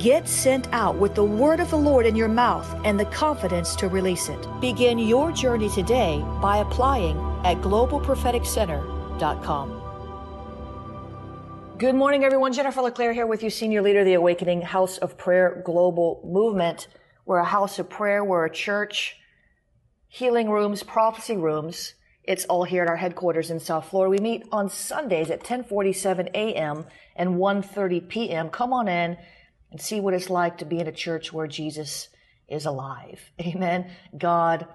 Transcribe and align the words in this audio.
Get 0.00 0.26
sent 0.26 0.66
out 0.72 0.96
with 0.96 1.14
the 1.14 1.24
word 1.24 1.60
of 1.60 1.68
the 1.68 1.76
Lord 1.76 2.06
in 2.06 2.16
your 2.16 2.26
mouth 2.26 2.66
and 2.86 2.98
the 2.98 3.04
confidence 3.04 3.76
to 3.76 3.86
release 3.86 4.30
it. 4.30 4.48
Begin 4.58 4.98
your 4.98 5.30
journey 5.30 5.68
today 5.68 6.24
by 6.40 6.56
applying 6.56 7.18
at 7.44 7.58
globalpropheticcenter.com. 7.58 9.82
Good 11.76 11.94
morning, 11.94 12.24
everyone. 12.24 12.54
Jennifer 12.54 12.80
LeClaire 12.80 13.12
here 13.12 13.26
with 13.26 13.42
you, 13.42 13.50
Senior 13.50 13.82
Leader 13.82 14.00
of 14.00 14.06
the 14.06 14.14
Awakening 14.14 14.62
House 14.62 14.96
of 14.96 15.18
Prayer 15.18 15.60
Global 15.66 16.22
Movement. 16.24 16.88
We're 17.26 17.36
a 17.36 17.44
house 17.44 17.78
of 17.78 17.90
prayer. 17.90 18.24
We're 18.24 18.46
a 18.46 18.50
church, 18.50 19.18
healing 20.08 20.48
rooms, 20.48 20.82
prophecy 20.82 21.36
rooms. 21.36 21.92
It's 22.24 22.46
all 22.46 22.64
here 22.64 22.84
at 22.84 22.88
our 22.88 22.96
headquarters 22.96 23.50
in 23.50 23.60
South 23.60 23.90
Florida. 23.90 24.10
We 24.10 24.18
meet 24.18 24.44
on 24.50 24.70
Sundays 24.70 25.30
at 25.30 25.40
1047 25.40 26.30
a.m. 26.32 26.86
and 27.16 27.36
1.30 27.36 28.08
p.m. 28.08 28.48
Come 28.48 28.72
on 28.72 28.88
in 28.88 29.18
and 29.70 29.80
see 29.80 30.00
what 30.00 30.14
it's 30.14 30.30
like 30.30 30.58
to 30.58 30.64
be 30.64 30.78
in 30.78 30.86
a 30.86 30.92
church 30.92 31.32
where 31.32 31.46
Jesus 31.46 32.08
is 32.48 32.66
alive. 32.66 33.20
Amen. 33.40 33.90
God 34.16 34.66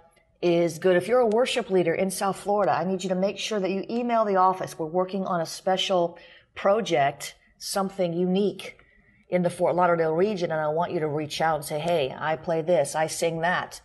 is 0.42 0.80
good. 0.80 0.96
If 0.96 1.08
you're 1.08 1.20
a 1.20 1.28
worship 1.28 1.70
leader 1.70 1.94
in 1.94 2.12
South 2.12 2.40
Florida, 2.40 2.72
I 2.72 2.84
need 2.84 3.04
you 3.04 3.10
to 3.10 3.16
make 3.16 3.38
sure 3.38 3.60
that 3.60 3.72
you 3.72 3.86
email 3.90 4.26
the 4.26 4.36
office. 4.36 4.78
We're 4.78 4.86
working 4.86 5.26
on 5.26 5.42
a 5.42 5.46
special 5.46 6.18
project, 6.54 7.36
something 7.58 8.14
unique 8.14 8.78
in 9.30 9.42
the 9.42 9.50
Fort 9.50 9.76
Lauderdale 9.76 10.14
region, 10.14 10.52
and 10.52 10.62
I 10.62 10.68
want 10.68 10.92
you 10.92 11.00
to 11.00 11.08
reach 11.08 11.42
out 11.42 11.56
and 11.56 11.66
say, 11.66 11.80
hey, 11.80 12.16
I 12.18 12.36
play 12.36 12.62
this, 12.62 12.96
I 12.96 13.08
sing 13.08 13.42
that. 13.42 13.82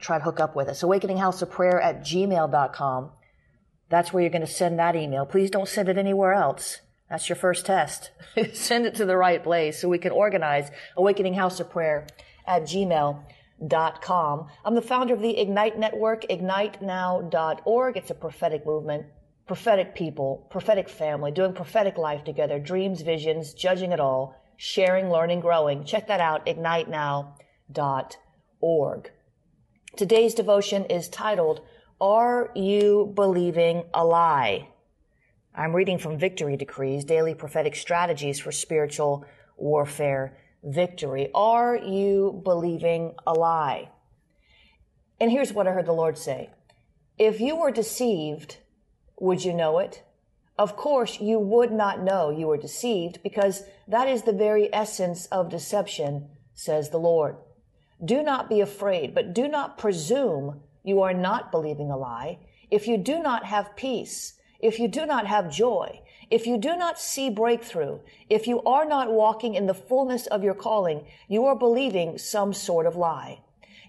Try 0.00 0.18
to 0.18 0.24
hook 0.24 0.40
up 0.40 0.56
with 0.56 0.68
us. 0.68 0.82
Awakening 0.82 1.18
House 1.18 1.42
of 1.42 1.50
Prayer 1.50 1.80
at 1.80 2.00
gmail.com. 2.00 3.10
That's 3.90 4.12
where 4.12 4.22
you're 4.22 4.30
going 4.30 4.46
to 4.46 4.46
send 4.46 4.78
that 4.78 4.96
email. 4.96 5.26
Please 5.26 5.50
don't 5.50 5.68
send 5.68 5.88
it 5.88 5.98
anywhere 5.98 6.32
else. 6.32 6.80
That's 7.10 7.28
your 7.28 7.36
first 7.36 7.66
test. 7.66 8.10
send 8.52 8.86
it 8.86 8.94
to 8.96 9.06
the 9.06 9.16
right 9.16 9.42
place 9.42 9.80
so 9.80 9.88
we 9.88 9.98
can 9.98 10.12
organize 10.12 10.70
Awakening 10.96 11.34
House 11.34 11.60
of 11.60 11.70
Prayer 11.70 12.06
at 12.46 12.62
gmail.com. 12.62 14.46
I'm 14.64 14.74
the 14.74 14.82
founder 14.82 15.14
of 15.14 15.22
the 15.22 15.38
Ignite 15.38 15.78
Network, 15.78 16.24
ignitenow.org. 16.28 17.96
It's 17.96 18.10
a 18.10 18.14
prophetic 18.14 18.66
movement 18.66 19.06
prophetic 19.48 19.94
people, 19.94 20.46
prophetic 20.50 20.90
family, 20.90 21.32
doing 21.32 21.54
prophetic 21.54 21.96
life 21.96 22.22
together, 22.22 22.58
dreams, 22.60 23.00
visions, 23.00 23.54
judging 23.54 23.92
it 23.92 23.98
all, 23.98 24.36
sharing, 24.58 25.10
learning, 25.10 25.40
growing. 25.40 25.84
Check 25.84 26.06
that 26.08 26.20
out, 26.20 26.44
ignitenow.org. 26.46 27.32
Today's 29.96 30.34
devotion 30.34 30.84
is 30.84 31.08
titled, 31.08 31.62
Are 31.98 32.50
You 32.54 33.10
Believing 33.16 33.84
a 33.94 34.04
Lie? 34.04 34.68
I'm 35.58 35.74
reading 35.74 35.98
from 35.98 36.18
Victory 36.18 36.56
Decrees, 36.56 37.02
Daily 37.02 37.34
Prophetic 37.34 37.74
Strategies 37.74 38.38
for 38.38 38.52
Spiritual 38.52 39.24
Warfare 39.56 40.38
Victory. 40.62 41.30
Are 41.34 41.76
you 41.76 42.40
believing 42.44 43.16
a 43.26 43.32
lie? 43.32 43.90
And 45.20 45.32
here's 45.32 45.52
what 45.52 45.66
I 45.66 45.72
heard 45.72 45.86
the 45.86 45.92
Lord 45.92 46.16
say. 46.16 46.50
If 47.18 47.40
you 47.40 47.56
were 47.56 47.72
deceived, 47.72 48.58
would 49.18 49.44
you 49.44 49.52
know 49.52 49.80
it? 49.80 50.04
Of 50.56 50.76
course, 50.76 51.20
you 51.20 51.40
would 51.40 51.72
not 51.72 52.04
know 52.04 52.30
you 52.30 52.46
were 52.46 52.56
deceived 52.56 53.20
because 53.24 53.64
that 53.88 54.06
is 54.06 54.22
the 54.22 54.32
very 54.32 54.72
essence 54.72 55.26
of 55.26 55.50
deception, 55.50 56.28
says 56.54 56.90
the 56.90 56.98
Lord. 56.98 57.34
Do 58.04 58.22
not 58.22 58.48
be 58.48 58.60
afraid, 58.60 59.12
but 59.12 59.34
do 59.34 59.48
not 59.48 59.76
presume 59.76 60.60
you 60.84 61.02
are 61.02 61.14
not 61.14 61.50
believing 61.50 61.90
a 61.90 61.96
lie. 61.96 62.38
If 62.70 62.86
you 62.86 62.96
do 62.96 63.20
not 63.20 63.44
have 63.44 63.74
peace, 63.74 64.34
if 64.60 64.78
you 64.78 64.88
do 64.88 65.06
not 65.06 65.26
have 65.26 65.52
joy, 65.52 66.00
if 66.30 66.46
you 66.46 66.58
do 66.58 66.76
not 66.76 66.98
see 66.98 67.30
breakthrough, 67.30 68.00
if 68.28 68.46
you 68.46 68.62
are 68.62 68.84
not 68.84 69.12
walking 69.12 69.54
in 69.54 69.66
the 69.66 69.74
fullness 69.74 70.26
of 70.26 70.44
your 70.44 70.54
calling, 70.54 71.06
you 71.26 71.46
are 71.46 71.56
believing 71.56 72.18
some 72.18 72.52
sort 72.52 72.86
of 72.86 72.96
lie. 72.96 73.40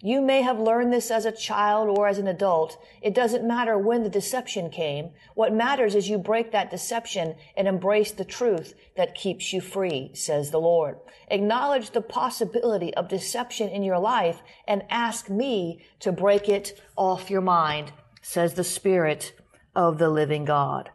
You 0.01 0.21
may 0.21 0.43
have 0.43 0.59
learned 0.59 0.93
this 0.93 1.11
as 1.11 1.25
a 1.25 1.31
child 1.31 1.89
or 1.89 2.07
as 2.07 2.17
an 2.19 2.27
adult. 2.27 2.81
It 3.01 3.13
doesn't 3.13 3.45
matter 3.45 3.77
when 3.77 4.03
the 4.03 4.09
deception 4.09 4.69
came. 4.69 5.09
What 5.35 5.53
matters 5.53 5.93
is 5.93 6.09
you 6.09 6.17
break 6.17 6.53
that 6.53 6.71
deception 6.71 7.35
and 7.57 7.67
embrace 7.67 8.11
the 8.11 8.23
truth 8.23 8.75
that 8.95 9.13
keeps 9.13 9.51
you 9.51 9.59
free, 9.59 10.11
says 10.13 10.51
the 10.51 10.61
Lord. 10.61 10.99
Acknowledge 11.27 11.89
the 11.89 12.01
possibility 12.01 12.93
of 12.93 13.09
deception 13.09 13.67
in 13.67 13.83
your 13.83 13.99
life 13.99 14.41
and 14.65 14.83
ask 14.89 15.29
me 15.29 15.81
to 15.99 16.13
break 16.13 16.47
it 16.47 16.81
off 16.95 17.29
your 17.29 17.41
mind, 17.41 17.91
says 18.21 18.53
the 18.53 18.63
Spirit 18.63 19.33
of 19.79 19.97
the 19.97 20.09
living 20.09 20.43
God. 20.43 20.89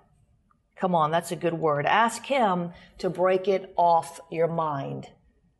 Come 0.76 0.94
on, 0.94 1.10
that's 1.10 1.32
a 1.32 1.36
good 1.36 1.54
word. 1.54 1.86
Ask 1.86 2.26
Him 2.26 2.72
to 2.98 3.08
break 3.08 3.48
it 3.48 3.72
off 3.78 4.20
your 4.30 4.48
mind. 4.48 5.08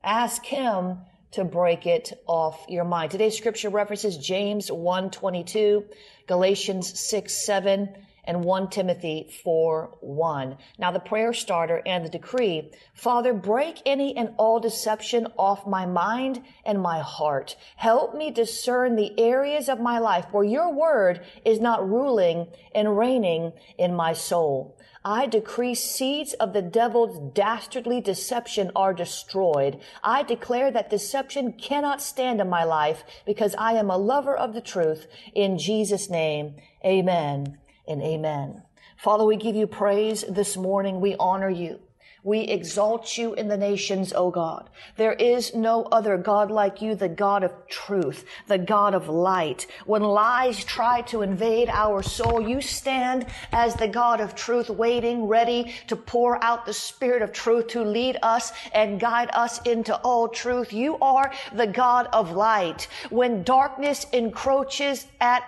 Ask 0.03 0.45
Him 0.45 0.99
to 1.31 1.43
break 1.43 1.87
it 1.87 2.13
off 2.27 2.67
your 2.69 2.85
mind. 2.85 3.11
Today's 3.11 3.35
scripture 3.35 3.71
references 3.71 4.19
James 4.19 4.71
1:22, 4.71 5.85
Galatians 6.27 7.01
6, 7.01 7.47
7, 7.47 7.97
and 8.27 8.45
1 8.45 8.71
Timothy 8.71 9.29
4, 9.43 9.99
1. 10.01 10.57
Now 10.79 10.91
the 10.91 11.01
prayer 11.01 11.33
starter 11.33 11.83
and 11.87 12.05
the 12.05 12.09
decree. 12.09 12.71
Father, 12.95 13.33
break 13.33 13.81
any 13.85 14.17
and 14.17 14.35
all 14.39 14.61
deception 14.61 15.29
off 15.39 15.67
my 15.67 15.87
mind 15.87 16.43
and 16.65 16.81
my 16.81 17.01
heart. 17.01 17.57
Help 17.77 18.15
me 18.15 18.31
discern 18.31 18.97
the 18.97 19.19
areas 19.19 19.69
of 19.69 19.81
my 19.81 19.99
life 19.99 20.27
where 20.33 20.45
your 20.45 20.73
word 20.73 21.21
is 21.45 21.61
not 21.61 21.89
ruling 21.89 22.49
and 22.75 22.99
reigning 22.99 23.53
in 23.79 23.95
my 23.95 24.13
soul. 24.13 24.77
I 25.07 25.27
decree 25.27 25.75
seeds 25.75 26.33
of 26.35 26.55
the 26.55 26.63
devil's 26.63 27.35
dastardly 27.35 28.01
deception 28.01 28.71
are 28.75 28.95
destroyed. 28.95 29.79
I 30.03 30.23
declare 30.23 30.71
that 30.71 30.89
deception 30.89 31.53
cannot 31.53 32.01
stand 32.01 32.41
in 32.41 32.49
my 32.49 32.65
life 32.65 33.05
because 33.27 33.55
I 33.59 33.73
am 33.73 33.91
a 33.91 33.99
lover 33.99 34.35
of 34.35 34.55
the 34.55 34.63
truth. 34.63 35.07
In 35.35 35.59
Jesus' 35.59 36.09
name, 36.09 36.57
amen 36.83 37.59
and 37.87 38.03
amen. 38.03 38.63
Father, 38.97 39.25
we 39.25 39.37
give 39.37 39.57
you 39.57 39.67
praise 39.67 40.25
this 40.29 40.57
morning. 40.57 41.01
We 41.01 41.17
honor 41.17 41.51
you. 41.51 41.81
We 42.25 42.41
exalt 42.41 43.19
you 43.19 43.35
in 43.35 43.49
the 43.49 43.57
nations, 43.59 44.15
O 44.15 44.31
God. 44.31 44.71
There 44.97 45.13
is 45.13 45.55
no 45.55 45.83
other 45.93 46.17
God 46.17 46.51
like 46.51 46.81
you, 46.81 46.95
the 46.95 47.09
God 47.09 47.45
of 47.45 47.53
truth, 47.69 48.25
the 48.49 48.57
God 48.57 48.95
of 48.95 49.11
light. 49.11 49.67
When 49.85 50.03
lies 50.03 50.65
try 50.65 51.03
to 51.03 51.21
invade 51.21 51.69
our 51.69 52.03
soul, 52.03 52.41
you 52.41 52.63
stand 52.63 53.27
as 53.53 53.75
the 53.75 53.89
God 53.89 54.23
of 54.23 54.35
truth, 54.35 54.71
waiting, 54.71 55.27
ready 55.27 55.75
to 55.89 55.97
pour 55.97 56.43
out 56.43 56.65
the 56.65 56.73
spirit 56.73 57.21
of 57.21 57.31
truth 57.31 57.67
to 57.69 57.85
lead 57.85 58.17
us 58.23 58.53
and 58.73 58.99
guide 58.99 59.29
us 59.35 59.61
into 59.67 59.95
all 59.97 60.27
truth. 60.27 60.73
You 60.73 60.97
are 61.01 61.31
the 61.53 61.67
God 61.67 62.09
of 62.15 62.33
light. 62.33 62.89
When 63.11 63.43
darkness 63.43 64.07
encroaches 64.15 65.07
at 65.21 65.43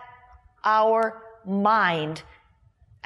our 0.63 1.23
mind, 1.47 2.23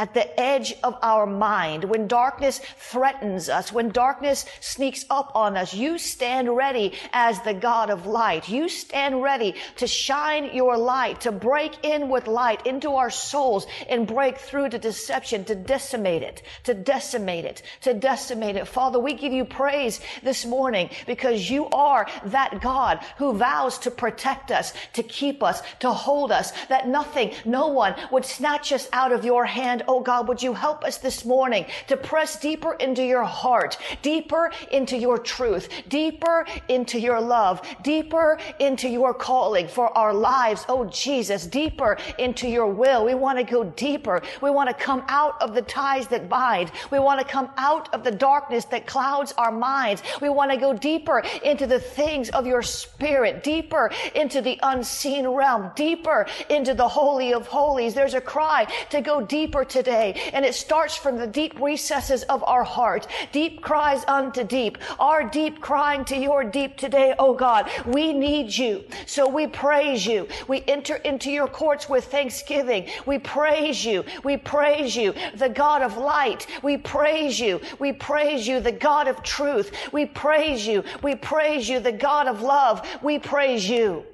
at 0.01 0.15
the 0.15 0.41
edge 0.41 0.75
of 0.83 0.97
our 1.03 1.27
mind, 1.27 1.85
when 1.85 2.09
darkness 2.09 2.59
threatens 2.79 3.51
us, 3.51 3.71
when 3.71 3.91
darkness 3.91 4.47
sneaks 4.61 5.05
up 5.11 5.31
on 5.35 5.59
us, 5.59 5.75
you 5.75 5.99
stand 5.99 6.57
ready 6.57 6.95
as 7.13 7.39
the 7.43 7.53
God 7.53 7.91
of 7.91 8.07
light. 8.07 8.49
You 8.49 8.71
stand 8.71 9.23
ready 9.23 9.57
to 9.77 9.87
shine 9.87 10.55
your 10.55 10.79
light, 10.79 11.21
to 11.21 11.33
break 11.33 11.85
in 11.85 12.09
with 12.09 12.29
light 12.29 12.67
into 12.67 12.93
our 12.93 13.11
souls 13.11 13.67
and 13.91 14.07
break 14.07 14.39
through 14.39 14.71
to 14.71 14.79
deception, 14.79 15.45
to 15.45 15.55
decimate 15.55 16.23
it, 16.23 16.45
to 16.65 16.73
decimate 16.73 17.45
it, 17.45 17.63
to 17.83 17.93
decimate 17.93 18.57
it. 18.57 18.67
Father, 18.67 18.99
we 18.99 19.13
give 19.13 19.35
you 19.35 19.45
praise 19.45 20.01
this 20.23 20.47
morning 20.47 20.89
because 21.07 21.51
you 21.51 21.69
are 21.69 22.07
that 22.25 22.63
God 22.63 23.01
who 23.19 23.35
vows 23.35 23.77
to 23.81 23.91
protect 23.91 24.51
us, 24.51 24.73
to 24.95 25.03
keep 25.03 25.43
us, 25.43 25.61
to 25.81 25.93
hold 25.93 26.33
us, 26.33 26.53
that 26.69 26.89
nothing, 26.89 27.33
no 27.45 27.67
one 27.67 27.95
would 28.11 28.25
snatch 28.25 28.73
us 28.73 28.89
out 28.95 29.13
of 29.13 29.27
your 29.27 29.45
hand, 29.45 29.83
oh 29.91 29.99
God, 29.99 30.29
would 30.29 30.41
you 30.41 30.55
help 30.55 30.85
us 30.85 30.99
this 30.99 31.25
morning 31.25 31.67
to 31.89 31.97
press 31.97 32.39
deeper 32.39 32.75
into 32.75 33.03
your 33.03 33.25
heart, 33.25 33.77
deeper 34.03 34.53
into 34.71 34.97
your 34.97 35.19
truth, 35.19 35.69
deeper 35.89 36.47
into 36.69 37.01
your 37.01 37.21
love, 37.21 37.61
deeper 37.83 38.39
into 38.61 38.89
your 38.89 39.13
calling 39.13 39.67
for 39.67 39.87
our 39.99 40.15
lives. 40.15 40.65
Oh 40.69 40.85
Jesus, 40.85 41.45
deeper 41.45 41.99
into 42.19 42.47
your 42.47 42.69
will. 42.69 43.05
We 43.05 43.15
want 43.15 43.39
to 43.39 43.45
go 43.45 43.65
deeper. 43.65 44.23
We 44.41 44.51
want 44.51 44.69
to 44.69 44.75
come 44.75 45.03
out 45.09 45.43
of 45.43 45.55
the 45.55 45.63
ties 45.63 46.07
that 46.09 46.29
bind. 46.29 46.71
We 46.93 47.01
want 47.01 47.21
to 47.21 47.27
come 47.27 47.51
out 47.57 47.93
of 47.93 48.05
the 48.05 48.13
darkness 48.13 48.67
that 48.67 48.87
clouds 48.87 49.35
our 49.39 49.51
minds. 49.51 50.05
We 50.23 50.29
want 50.29 50.53
to 50.53 50.57
go 50.57 50.73
deeper 50.73 51.25
into 51.43 51.67
the 51.67 51.81
things 51.81 52.31
of 52.31 52.47
your 52.47 52.63
spirit, 52.63 53.43
deeper 53.43 53.91
into 54.15 54.41
the 54.41 54.57
unseen 54.63 55.27
realm, 55.27 55.73
deeper 55.75 56.27
into 56.49 56.75
the 56.75 56.87
holy 56.87 57.35
of 57.35 57.49
holies. 57.49 57.93
There's 57.93 58.15
a 58.15 58.21
cry 58.21 58.69
to 58.91 59.01
go 59.01 59.21
deeper 59.21 59.65
today. 59.71 60.31
And 60.33 60.45
it 60.45 60.55
starts 60.55 60.97
from 60.97 61.17
the 61.17 61.27
deep 61.27 61.59
recesses 61.61 62.25
of 62.25 62.45
our 62.45 62.65
heart. 62.65 63.07
Deep 63.33 63.63
cries 63.63 64.05
unto 64.07 64.45
deep. 64.45 64.77
Our 64.99 65.29
deep 65.29 65.61
crying 65.61 66.05
to 66.07 66.17
your 66.17 66.45
deep 66.45 66.77
today, 66.77 67.15
oh 67.19 67.35
God. 67.35 67.71
We 67.87 68.13
need 68.13 68.55
you. 68.57 68.85
So 69.07 69.29
we 69.29 69.47
praise 69.47 70.05
you. 70.05 70.29
We 70.49 70.65
enter 70.67 70.97
into 70.97 71.31
your 71.31 71.49
courts 71.49 71.89
with 71.89 72.05
thanksgiving. 72.07 72.89
We 73.07 73.19
praise 73.19 73.85
you. 73.85 74.05
We 74.25 74.37
praise 74.37 74.95
you, 74.97 75.15
the 75.37 75.49
God 75.49 75.83
of 75.83 75.97
light. 75.97 76.47
We 76.63 76.77
praise 76.77 77.39
you. 77.39 77.61
We 77.79 77.93
praise 77.93 78.47
you, 78.47 78.61
the 78.61 78.73
God 78.73 79.09
of 79.09 79.23
truth. 79.23 79.73
We 79.93 80.07
praise 80.07 80.67
you. 80.67 80.85
We 81.03 81.15
praise 81.15 81.69
you, 81.69 81.81
the 81.81 81.93
God 81.93 82.27
of 82.27 82.43
love. 82.43 82.87
We 83.03 83.19
praise 83.19 83.69
you. 83.69 84.05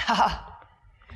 Ha. 0.00 0.46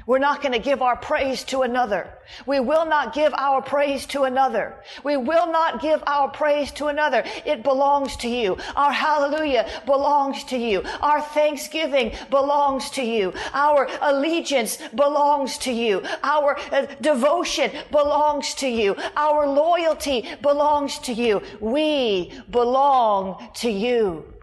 We're 0.06 0.18
not 0.18 0.42
going 0.42 0.52
to 0.52 0.58
give 0.58 0.82
our 0.82 0.96
praise 0.96 1.44
to 1.44 1.62
another. 1.62 2.12
We 2.46 2.60
will 2.60 2.84
not 2.84 3.14
give 3.14 3.32
our 3.34 3.62
praise 3.62 4.04
to 4.06 4.24
another. 4.24 4.76
We 5.02 5.16
will 5.16 5.50
not 5.50 5.80
give 5.80 6.02
our 6.06 6.28
praise 6.28 6.70
to 6.72 6.86
another. 6.86 7.24
It 7.46 7.62
belongs 7.62 8.16
to 8.18 8.28
you. 8.28 8.58
Our 8.76 8.92
hallelujah 8.92 9.66
belongs 9.86 10.44
to 10.44 10.58
you. 10.58 10.82
Our 11.00 11.22
thanksgiving 11.22 12.12
belongs 12.30 12.90
to 12.90 13.02
you. 13.02 13.32
Our 13.54 13.88
allegiance 14.02 14.78
belongs 14.94 15.58
to 15.58 15.72
you. 15.72 16.02
Our 16.22 16.58
uh, 16.70 16.86
devotion 17.00 17.70
belongs 17.90 18.54
to 18.56 18.68
you. 18.68 18.96
Our 19.16 19.46
loyalty 19.46 20.28
belongs 20.42 20.98
to 21.00 21.12
you. 21.12 21.42
We 21.60 22.32
belong 22.50 23.48
to 23.54 23.70
you. 23.70 24.33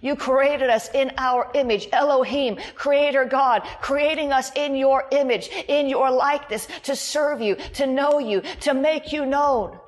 You 0.00 0.16
created 0.16 0.70
us 0.70 0.88
in 0.94 1.12
our 1.18 1.50
image, 1.54 1.88
Elohim, 1.92 2.58
creator 2.74 3.24
God, 3.24 3.62
creating 3.80 4.32
us 4.32 4.50
in 4.56 4.74
your 4.74 5.04
image, 5.12 5.48
in 5.68 5.88
your 5.88 6.10
likeness 6.10 6.66
to 6.84 6.96
serve 6.96 7.40
you, 7.40 7.56
to 7.74 7.86
know 7.86 8.18
you, 8.18 8.42
to 8.60 8.74
make 8.74 9.12
you 9.12 9.26
known. 9.26 9.78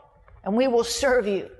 And 0.45 0.55
we 0.57 0.69
will 0.69 0.85
serve 0.85 1.27
you 1.27 1.51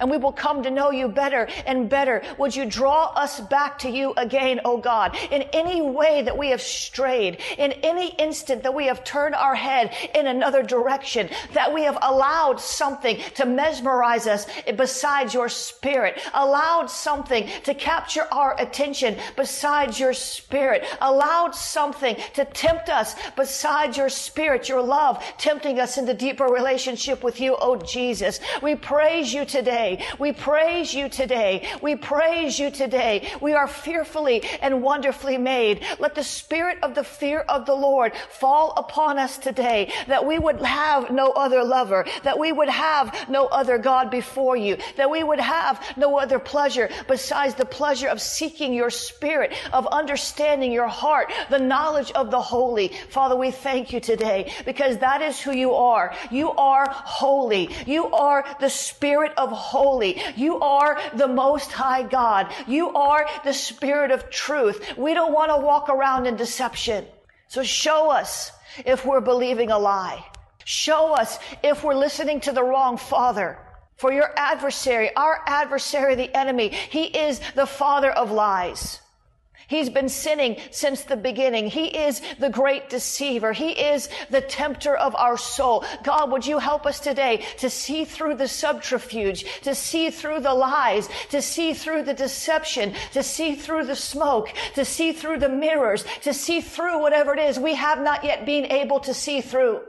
and 0.00 0.10
we 0.10 0.16
will 0.16 0.32
come 0.32 0.62
to 0.62 0.70
know 0.70 0.90
you 0.90 1.08
better 1.08 1.48
and 1.66 1.88
better. 1.88 2.22
Would 2.38 2.54
you 2.54 2.64
draw 2.64 3.06
us 3.14 3.40
back 3.40 3.78
to 3.80 3.90
you 3.90 4.12
again, 4.16 4.60
O 4.64 4.78
God, 4.78 5.16
in 5.30 5.42
any 5.52 5.82
way 5.82 6.22
that 6.22 6.36
we 6.36 6.48
have 6.48 6.62
strayed, 6.62 7.38
in 7.58 7.72
any 7.72 8.10
instant 8.16 8.62
that 8.62 8.74
we 8.74 8.86
have 8.86 9.04
turned 9.04 9.34
our 9.34 9.54
head 9.54 9.94
in 10.14 10.26
another 10.26 10.62
direction, 10.62 11.28
that 11.52 11.72
we 11.72 11.82
have 11.82 11.98
allowed 12.02 12.60
something 12.60 13.18
to 13.34 13.46
mesmerize 13.46 14.26
us 14.26 14.46
besides 14.76 15.34
your 15.34 15.48
spirit, 15.48 16.20
allowed 16.34 16.90
something 16.90 17.48
to 17.64 17.74
capture 17.74 18.26
our 18.32 18.58
attention 18.60 19.16
besides 19.36 19.98
your 19.98 20.12
spirit, 20.12 20.84
allowed 21.00 21.54
something 21.54 22.16
to 22.34 22.44
tempt 22.46 22.88
us 22.88 23.14
besides 23.36 23.96
your 23.96 24.08
spirit, 24.08 24.68
your 24.68 24.82
love, 24.82 25.22
tempting 25.38 25.80
us 25.80 25.98
into 25.98 26.14
deeper 26.14 26.46
relationship 26.46 27.22
with 27.22 27.40
you, 27.40 27.56
O 27.56 27.76
Jesus. 27.76 28.40
We 28.62 28.74
praise 28.74 29.32
you 29.32 29.44
today 29.44 29.73
today. 29.74 30.04
We 30.20 30.32
praise 30.32 30.94
you 30.94 31.08
today. 31.08 31.68
We 31.82 31.96
praise 31.96 32.60
you 32.60 32.70
today. 32.70 33.28
We 33.40 33.54
are 33.54 33.66
fearfully 33.66 34.44
and 34.62 34.82
wonderfully 34.82 35.36
made. 35.36 35.84
Let 35.98 36.14
the 36.14 36.22
spirit 36.22 36.78
of 36.84 36.94
the 36.94 37.02
fear 37.02 37.40
of 37.40 37.66
the 37.66 37.74
Lord 37.74 38.12
fall 38.30 38.74
upon 38.76 39.18
us 39.18 39.36
today 39.36 39.92
that 40.06 40.24
we 40.24 40.38
would 40.38 40.60
have 40.60 41.10
no 41.10 41.30
other 41.30 41.64
lover, 41.64 42.06
that 42.22 42.38
we 42.38 42.52
would 42.52 42.68
have 42.68 43.28
no 43.28 43.46
other 43.46 43.78
God 43.78 44.12
before 44.12 44.56
you, 44.56 44.76
that 44.96 45.10
we 45.10 45.24
would 45.24 45.40
have 45.40 45.82
no 45.96 46.18
other 46.20 46.38
pleasure 46.38 46.88
besides 47.08 47.54
the 47.54 47.64
pleasure 47.64 48.08
of 48.08 48.20
seeking 48.20 48.72
your 48.72 48.90
spirit, 48.90 49.52
of 49.72 49.88
understanding 49.88 50.70
your 50.70 50.86
heart, 50.86 51.32
the 51.50 51.58
knowledge 51.58 52.12
of 52.12 52.30
the 52.30 52.40
holy. 52.40 52.88
Father, 53.10 53.34
we 53.34 53.50
thank 53.50 53.92
you 53.92 53.98
today 53.98 54.52
because 54.64 54.98
that 54.98 55.20
is 55.20 55.40
who 55.40 55.50
you 55.50 55.74
are. 55.74 56.14
You 56.30 56.52
are 56.52 56.86
holy. 56.88 57.70
You 57.86 58.06
are 58.12 58.44
the 58.60 58.70
spirit 58.70 59.32
of 59.36 59.50
holy. 59.64 60.20
You 60.36 60.60
are 60.60 61.00
the 61.14 61.28
most 61.28 61.72
high 61.72 62.02
God. 62.02 62.52
You 62.66 62.90
are 62.90 63.26
the 63.44 63.52
spirit 63.54 64.10
of 64.10 64.30
truth. 64.30 64.96
We 64.96 65.14
don't 65.14 65.32
want 65.32 65.50
to 65.50 65.64
walk 65.64 65.88
around 65.88 66.26
in 66.26 66.36
deception. 66.36 67.06
So 67.48 67.62
show 67.62 68.10
us 68.10 68.52
if 68.84 69.04
we're 69.06 69.20
believing 69.20 69.70
a 69.70 69.78
lie. 69.78 70.24
Show 70.64 71.14
us 71.14 71.38
if 71.62 71.84
we're 71.84 71.94
listening 71.94 72.40
to 72.40 72.52
the 72.52 72.64
wrong 72.64 72.96
father. 72.96 73.58
For 73.96 74.12
your 74.12 74.32
adversary, 74.36 75.14
our 75.14 75.40
adversary, 75.46 76.14
the 76.14 76.36
enemy, 76.36 76.68
he 76.68 77.04
is 77.04 77.40
the 77.54 77.66
father 77.66 78.10
of 78.10 78.30
lies. 78.30 79.00
He's 79.66 79.88
been 79.88 80.08
sinning 80.08 80.56
since 80.70 81.02
the 81.02 81.16
beginning. 81.16 81.68
He 81.68 81.86
is 81.86 82.20
the 82.38 82.50
great 82.50 82.90
deceiver. 82.90 83.52
He 83.52 83.70
is 83.70 84.08
the 84.30 84.40
tempter 84.40 84.94
of 84.94 85.14
our 85.14 85.38
soul. 85.38 85.84
God, 86.02 86.30
would 86.30 86.46
you 86.46 86.58
help 86.58 86.84
us 86.84 87.00
today 87.00 87.44
to 87.58 87.70
see 87.70 88.04
through 88.04 88.34
the 88.36 88.48
subterfuge, 88.48 89.44
to 89.62 89.74
see 89.74 90.10
through 90.10 90.40
the 90.40 90.54
lies, 90.54 91.08
to 91.30 91.40
see 91.40 91.72
through 91.72 92.02
the 92.02 92.14
deception, 92.14 92.94
to 93.12 93.22
see 93.22 93.54
through 93.54 93.86
the 93.86 93.96
smoke, 93.96 94.52
to 94.74 94.84
see 94.84 95.12
through 95.12 95.38
the 95.38 95.48
mirrors, 95.48 96.04
to 96.22 96.34
see 96.34 96.60
through 96.60 97.00
whatever 97.00 97.32
it 97.32 97.40
is 97.40 97.58
we 97.58 97.74
have 97.74 98.00
not 98.00 98.24
yet 98.24 98.44
been 98.44 98.66
able 98.66 99.00
to 99.00 99.14
see 99.14 99.40
through 99.40 99.80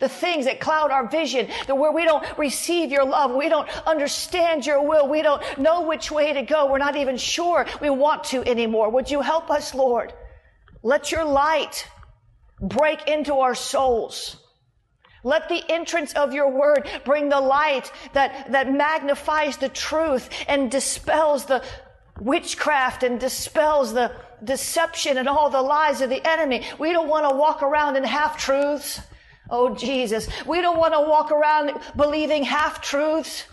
the 0.00 0.08
things 0.08 0.44
that 0.44 0.60
cloud 0.60 0.90
our 0.90 1.08
vision, 1.08 1.48
the 1.66 1.74
where 1.74 1.92
we 1.92 2.04
don't 2.04 2.26
receive 2.38 2.90
your 2.90 3.04
love, 3.04 3.34
we 3.34 3.48
don't 3.48 3.68
understand 3.86 4.66
your 4.66 4.86
will, 4.86 5.08
we 5.08 5.22
don't 5.22 5.42
know 5.58 5.82
which 5.82 6.10
way 6.10 6.32
to 6.32 6.42
go, 6.42 6.70
we're 6.70 6.78
not 6.78 6.96
even 6.96 7.16
sure 7.16 7.66
we 7.80 7.90
want 7.90 8.24
to 8.24 8.42
anymore. 8.48 8.90
Would 8.90 9.10
you 9.10 9.20
help 9.20 9.50
us, 9.50 9.74
Lord? 9.74 10.12
Let 10.82 11.10
your 11.10 11.24
light 11.24 11.88
break 12.60 13.08
into 13.08 13.34
our 13.34 13.54
souls. 13.54 14.36
Let 15.24 15.48
the 15.48 15.62
entrance 15.68 16.12
of 16.14 16.32
your 16.32 16.50
word 16.50 16.88
bring 17.04 17.28
the 17.28 17.40
light 17.40 17.90
that, 18.12 18.52
that 18.52 18.72
magnifies 18.72 19.56
the 19.56 19.68
truth 19.68 20.28
and 20.46 20.70
dispels 20.70 21.46
the 21.46 21.64
witchcraft 22.20 23.02
and 23.02 23.18
dispels 23.18 23.92
the 23.92 24.12
deception 24.44 25.18
and 25.18 25.28
all 25.28 25.50
the 25.50 25.60
lies 25.60 26.00
of 26.00 26.10
the 26.10 26.26
enemy. 26.26 26.64
We 26.78 26.92
don't 26.92 27.08
want 27.08 27.28
to 27.28 27.36
walk 27.36 27.62
around 27.62 27.96
in 27.96 28.04
half 28.04 28.38
truths. 28.38 29.00
Oh, 29.48 29.74
Jesus. 29.74 30.28
We 30.46 30.60
don't 30.60 30.78
want 30.78 30.94
to 30.94 31.00
walk 31.00 31.30
around 31.30 31.78
believing 31.96 32.42
half 32.42 32.80
truths, 32.80 33.44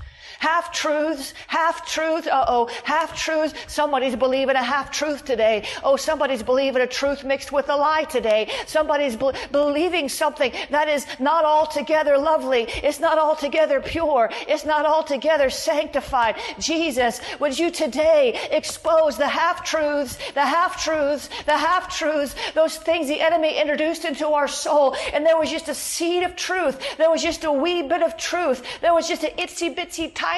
Half 0.43 0.73
truths, 0.73 1.33
half 1.47 1.87
truths. 1.87 2.27
Uh 2.27 2.43
oh, 2.49 2.69
half 2.83 3.17
truths. 3.17 3.53
Somebody's 3.67 4.17
believing 4.17 4.57
a 4.57 4.61
half 4.61 4.91
truth 4.91 5.23
today. 5.23 5.63
Oh, 5.85 5.95
somebody's 5.95 6.43
believing 6.43 6.81
a 6.81 6.87
truth 6.87 7.23
mixed 7.23 7.53
with 7.53 7.69
a 7.69 7.75
lie 7.77 8.03
today. 8.03 8.51
Somebody's 8.65 9.15
be- 9.15 9.31
believing 9.53 10.09
something 10.09 10.51
that 10.69 10.89
is 10.89 11.07
not 11.17 11.45
altogether 11.45 12.17
lovely. 12.17 12.63
It's 12.83 12.99
not 12.99 13.17
altogether 13.17 13.79
pure. 13.79 14.31
It's 14.45 14.65
not 14.65 14.85
altogether 14.85 15.49
sanctified. 15.49 16.35
Jesus, 16.59 17.21
would 17.39 17.57
you 17.57 17.71
today 17.71 18.37
expose 18.51 19.15
the 19.15 19.29
half 19.29 19.63
truths, 19.63 20.17
the 20.33 20.45
half 20.45 20.83
truths, 20.83 21.29
the 21.45 21.57
half 21.57 21.97
truths, 21.97 22.35
those 22.53 22.75
things 22.75 23.07
the 23.07 23.21
enemy 23.21 23.57
introduced 23.61 24.03
into 24.03 24.27
our 24.27 24.49
soul. 24.49 24.93
And 25.13 25.25
there 25.25 25.37
was 25.37 25.49
just 25.49 25.69
a 25.69 25.73
seed 25.73 26.23
of 26.23 26.35
truth. 26.35 26.97
There 26.97 27.09
was 27.09 27.23
just 27.23 27.45
a 27.45 27.51
wee 27.53 27.81
bit 27.81 28.03
of 28.03 28.17
truth. 28.17 28.61
There 28.81 28.93
was 28.93 29.07
just 29.07 29.23
an 29.23 29.31
itsy 29.37 29.73
bitsy 29.73 30.11
tiny 30.13 30.32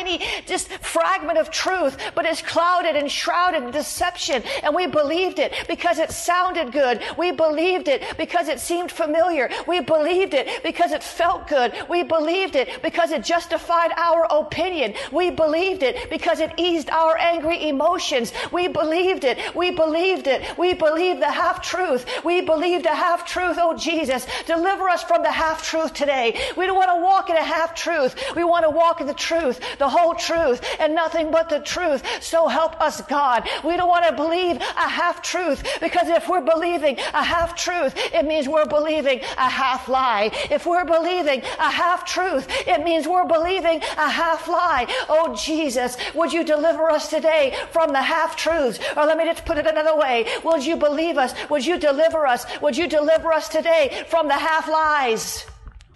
just 0.45 0.69
fragment 0.83 1.37
of 1.37 1.49
truth, 1.51 1.97
but 2.15 2.25
it's 2.25 2.41
clouded 2.41 2.95
and 2.95 3.11
shrouded 3.11 3.63
in 3.63 3.71
deception. 3.71 4.43
And 4.63 4.75
we 4.75 4.87
believed 4.87 5.39
it 5.39 5.53
because 5.67 5.99
it 5.99 6.11
sounded 6.11 6.71
good. 6.71 7.01
We 7.17 7.31
believed 7.31 7.87
it 7.87 8.17
because 8.17 8.47
it 8.47 8.59
seemed 8.59 8.91
familiar. 8.91 9.49
We 9.67 9.79
believed 9.81 10.33
it 10.33 10.63
because 10.63 10.91
it 10.91 11.03
felt 11.03 11.47
good. 11.47 11.73
We 11.89 12.03
believed 12.03 12.55
it 12.55 12.81
because 12.81 13.11
it 13.11 13.23
justified 13.23 13.91
our 13.97 14.27
opinion. 14.29 14.93
We 15.11 15.31
believed 15.31 15.83
it 15.83 16.09
because 16.09 16.39
it 16.39 16.51
eased 16.57 16.89
our 16.89 17.17
angry 17.17 17.67
emotions. 17.67 18.33
We 18.51 18.67
believed 18.67 19.23
it. 19.23 19.55
We 19.55 19.71
believed 19.71 20.27
it. 20.27 20.57
We 20.57 20.73
believed 20.73 21.21
the 21.21 21.31
half 21.31 21.61
truth. 21.61 22.05
We 22.23 22.41
believed 22.41 22.85
a 22.85 22.95
half 22.95 23.25
truth. 23.25 23.57
Oh 23.59 23.75
Jesus, 23.77 24.27
deliver 24.45 24.89
us 24.89 25.03
from 25.03 25.23
the 25.23 25.31
half 25.31 25.63
truth 25.63 25.93
today. 25.93 26.39
We 26.57 26.65
don't 26.65 26.75
want 26.75 26.91
to 26.91 27.01
walk 27.01 27.29
in 27.29 27.37
a 27.37 27.43
half 27.43 27.75
truth. 27.75 28.15
We 28.35 28.43
want 28.43 28.65
to 28.65 28.69
walk 28.69 29.01
in 29.01 29.07
the 29.07 29.13
truth, 29.13 29.59
the 29.77 29.84
whole 29.89 30.15
truth, 30.15 30.61
and 30.79 30.95
nothing 30.95 31.31
but 31.31 31.49
the 31.49 31.59
truth. 31.59 32.03
So 32.21 32.47
help 32.47 32.79
us, 32.81 33.01
God. 33.01 33.47
We 33.63 33.77
don't 33.77 33.89
want 33.89 34.05
to 34.05 34.13
believe 34.13 34.57
a 34.57 34.89
half 34.89 35.21
truth 35.21 35.63
because 35.81 36.07
if 36.09 36.27
we're 36.27 36.41
believing 36.41 36.97
a 37.13 37.23
half 37.23 37.55
truth, 37.55 37.93
it 38.13 38.25
means 38.25 38.47
we're 38.47 38.65
believing 38.65 39.19
a 39.37 39.49
half 39.49 39.87
lie. 39.87 40.31
If 40.49 40.65
we're 40.65 40.85
believing 40.85 41.41
a 41.59 41.71
half 41.71 42.05
truth, 42.05 42.47
it 42.67 42.83
means 42.83 43.07
we're 43.07 43.27
believing 43.27 43.81
a 43.97 44.09
half 44.09 44.47
lie. 44.47 44.85
Oh 45.09 45.35
Jesus, 45.35 45.97
would 46.13 46.33
you 46.33 46.43
deliver 46.43 46.89
us 46.89 47.09
today 47.09 47.55
from 47.71 47.91
the 47.91 48.01
half 48.01 48.35
truths? 48.35 48.79
Or 48.95 49.05
let 49.05 49.17
me 49.17 49.25
just 49.25 49.45
put 49.45 49.57
it 49.57 49.67
another 49.67 49.95
way. 49.95 50.25
Would 50.43 50.65
you 50.65 50.75
believe 50.75 51.17
us? 51.17 51.33
Would 51.49 51.65
you 51.65 51.77
deliver 51.77 52.25
us? 52.25 52.45
Would 52.61 52.77
you 52.77 52.87
deliver 52.87 53.31
us 53.31 53.49
today 53.49 54.05
from 54.07 54.27
the 54.27 54.37
half 54.37 54.67
lies? 54.67 55.45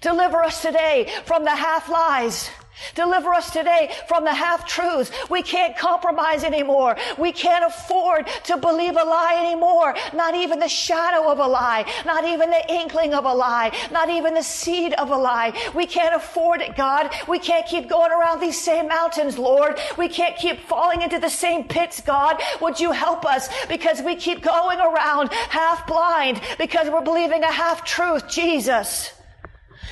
Deliver 0.02 0.44
us 0.44 0.62
today 0.62 1.12
from 1.26 1.44
the 1.44 1.56
half 1.56 1.90
lies. 1.90 2.50
Deliver 2.96 3.34
us 3.34 3.52
today 3.52 3.92
from 4.08 4.24
the 4.24 4.34
half 4.34 4.68
truths. 4.68 5.12
We 5.30 5.42
can't 5.42 5.78
compromise 5.78 6.44
anymore. 6.44 6.98
We 7.18 7.32
can't 7.32 7.66
afford 7.66 8.28
to 8.46 8.58
believe 8.58 8.96
a 8.96 9.04
lie 9.04 9.44
anymore. 9.46 9.96
Not 10.14 10.36
even 10.36 10.60
the 10.60 10.70
shadow 10.70 11.32
of 11.32 11.40
a 11.40 11.48
lie. 11.48 11.86
Not 12.06 12.26
even 12.26 12.50
the 12.50 12.74
inkling 12.74 13.14
of 13.14 13.26
a 13.26 13.34
lie. 13.34 13.72
Not 13.92 14.10
even 14.10 14.34
the 14.34 14.44
seed 14.44 14.94
of 14.94 15.12
a 15.12 15.18
lie. 15.18 15.54
We 15.76 15.86
can't 15.86 16.16
afford 16.16 16.62
it, 16.62 16.76
God. 16.76 17.12
We 17.28 17.40
can't 17.40 17.66
keep 17.66 17.90
going 17.90 18.12
around 18.12 18.40
these 18.40 18.62
same 18.62 18.88
mountains, 18.88 19.38
Lord. 19.38 19.80
We 19.98 20.08
can't 20.10 20.38
keep 20.38 20.62
falling 20.62 21.02
into 21.02 21.20
the 21.20 21.30
same 21.30 21.64
pits, 21.64 22.02
God. 22.02 22.42
Would 22.62 22.80
you 22.80 22.92
help 22.92 23.26
us? 23.26 23.50
Because 23.68 24.02
we 24.02 24.16
keep 24.16 24.42
going 24.42 24.80
around 24.80 25.34
half 25.34 25.86
blind 25.88 26.42
because 26.58 26.90
we're 26.90 27.02
believing 27.02 27.44
a 27.44 27.52
half 27.52 27.84
truth, 27.84 28.28
Jesus 28.28 29.19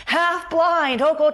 half 0.07 0.49
blind. 0.49 1.01
Oh, 1.01 1.15
oh, 1.19 1.31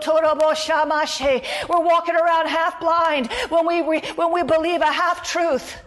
We're 1.69 1.85
walking 1.85 2.15
around 2.15 2.47
half 2.47 2.79
blind 2.79 3.31
when 3.49 3.65
we, 3.65 3.81
when 3.81 4.33
we 4.33 4.43
believe 4.43 4.81
a 4.81 4.91
half 4.91 5.23
truth. 5.23 5.77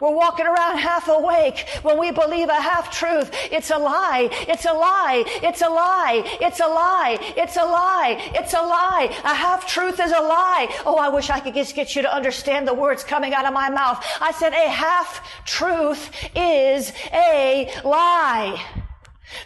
We're 0.00 0.14
walking 0.14 0.46
around 0.46 0.78
half 0.78 1.08
awake 1.08 1.66
when 1.82 1.98
we 1.98 2.10
believe 2.10 2.48
a 2.48 2.54
half 2.54 2.90
truth. 2.90 3.30
It's 3.52 3.70
a 3.70 3.76
lie. 3.76 4.30
It's 4.48 4.64
a 4.64 4.72
lie. 4.72 5.24
It's 5.42 5.60
a 5.60 5.68
lie. 5.68 6.22
It's 6.40 6.60
a 6.60 6.66
lie. 6.66 7.18
It's 7.36 7.56
a 7.56 7.64
lie. 7.64 8.32
It's 8.34 8.54
a 8.54 8.62
lie. 8.62 9.08
A 9.24 9.34
half 9.34 9.66
truth 9.66 10.00
is 10.00 10.10
a 10.10 10.22
lie. 10.22 10.68
Oh, 10.86 10.96
I 10.96 11.10
wish 11.10 11.28
I 11.28 11.40
could 11.40 11.54
just 11.54 11.74
get 11.74 11.94
you 11.94 12.02
to 12.02 12.14
understand 12.14 12.66
the 12.66 12.74
words 12.74 13.04
coming 13.04 13.34
out 13.34 13.44
of 13.44 13.52
my 13.52 13.68
mouth. 13.68 14.02
I 14.22 14.32
said 14.32 14.54
a 14.54 14.70
half 14.70 15.44
truth 15.44 16.10
is 16.34 16.92
a 17.12 17.70
lie. 17.84 18.64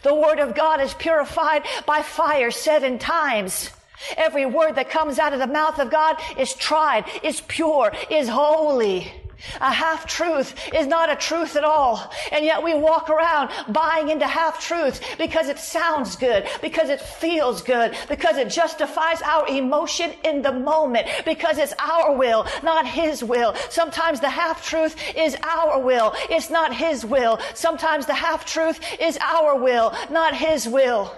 The 0.03 0.15
word 0.15 0.39
of 0.39 0.55
God 0.55 0.81
is 0.81 0.95
purified 0.95 1.65
by 1.87 2.03
fire 2.03 2.51
seven 2.51 2.99
times. 2.99 3.71
Every 4.17 4.47
word 4.47 4.75
that 4.75 4.91
comes 4.91 5.19
out 5.19 5.33
of 5.33 5.39
the 5.39 5.47
mouth 5.47 5.79
of 5.79 5.91
God 5.91 6.17
is 6.39 6.55
tried, 6.55 7.05
is 7.23 7.41
pure, 7.43 7.93
is 8.11 8.29
holy. 8.29 9.13
A 9.61 9.73
half 9.73 10.07
truth 10.07 10.55
is 10.75 10.87
not 10.87 11.11
a 11.11 11.17
truth 11.17 11.57
at 11.57 11.65
all. 11.65 12.13
And 12.33 12.45
yet 12.45 12.63
we 12.63 12.75
walk 12.75 13.11
around 13.11 13.51
buying 13.69 14.09
into 14.09 14.27
half 14.27 14.61
truths 14.61 15.01
because 15.19 15.49
it 15.49 15.59
sounds 15.59 16.17
good, 16.17 16.47
because 16.61 16.89
it 16.89 17.01
feels 17.01 17.63
good, 17.63 17.97
because 18.09 18.37
it 18.37 18.49
justifies 18.49 19.23
our 19.23 19.47
emotion 19.49 20.13
in 20.25 20.43
the 20.43 20.53
moment, 20.53 21.07
because 21.25 21.59
it's 21.59 21.75
our 21.79 22.17
will, 22.17 22.47
not 22.63 22.87
his 22.87 23.23
will. 23.23 23.55
Sometimes 23.71 24.21
the 24.21 24.31
half 24.31 24.65
truth 24.65 24.97
is 25.17 25.37
our 25.43 25.79
will. 25.79 26.15
It's 26.31 26.51
not 26.51 26.75
his 26.75 27.05
will. 27.05 27.39
Sometimes 27.55 28.07
the 28.07 28.15
half 28.15 28.45
truth 28.45 28.81
is 29.01 29.19
our 29.21 29.57
will, 29.57 29.95
not 30.11 30.35
his 30.35 30.69
will. 30.69 31.15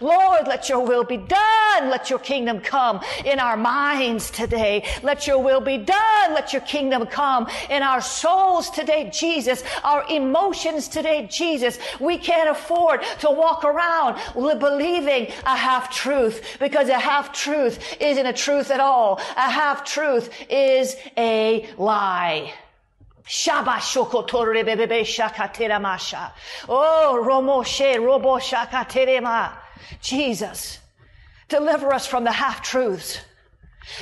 Lord, 0.00 0.46
let 0.46 0.68
your 0.68 0.84
will 0.84 1.04
be 1.04 1.16
done. 1.16 1.90
Let 1.90 2.10
your 2.10 2.18
kingdom 2.18 2.60
come 2.60 3.00
in 3.24 3.38
our 3.38 3.56
minds 3.56 4.30
today. 4.30 4.84
Let 5.02 5.26
your 5.26 5.38
will 5.42 5.60
be 5.60 5.78
done. 5.78 6.34
Let 6.34 6.52
your 6.52 6.62
kingdom 6.62 7.06
come 7.06 7.48
in 7.70 7.82
our 7.82 8.00
souls 8.00 8.70
today, 8.70 9.10
Jesus. 9.12 9.62
Our 9.84 10.04
emotions 10.08 10.88
today, 10.88 11.28
Jesus. 11.30 11.78
We 12.00 12.18
can't 12.18 12.48
afford 12.48 13.02
to 13.20 13.30
walk 13.30 13.64
around 13.64 14.20
believing 14.34 15.26
a 15.44 15.56
half 15.56 15.90
truth 15.90 16.58
because 16.60 16.88
a 16.88 16.98
half 16.98 17.32
truth 17.32 17.96
isn't 18.00 18.26
a 18.26 18.32
truth 18.32 18.70
at 18.70 18.80
all. 18.80 19.20
A 19.36 19.50
half 19.50 19.84
truth 19.84 20.30
is 20.48 20.96
a 21.16 21.68
lie. 21.76 22.52
Oh, 26.68 27.22
Romoshe, 27.24 28.04
Robo 28.04 28.38
Shakaterema. 28.38 29.61
Jesus, 30.00 30.78
deliver 31.48 31.92
us 31.92 32.06
from 32.06 32.24
the 32.24 32.32
half 32.32 32.62
truths. 32.62 33.20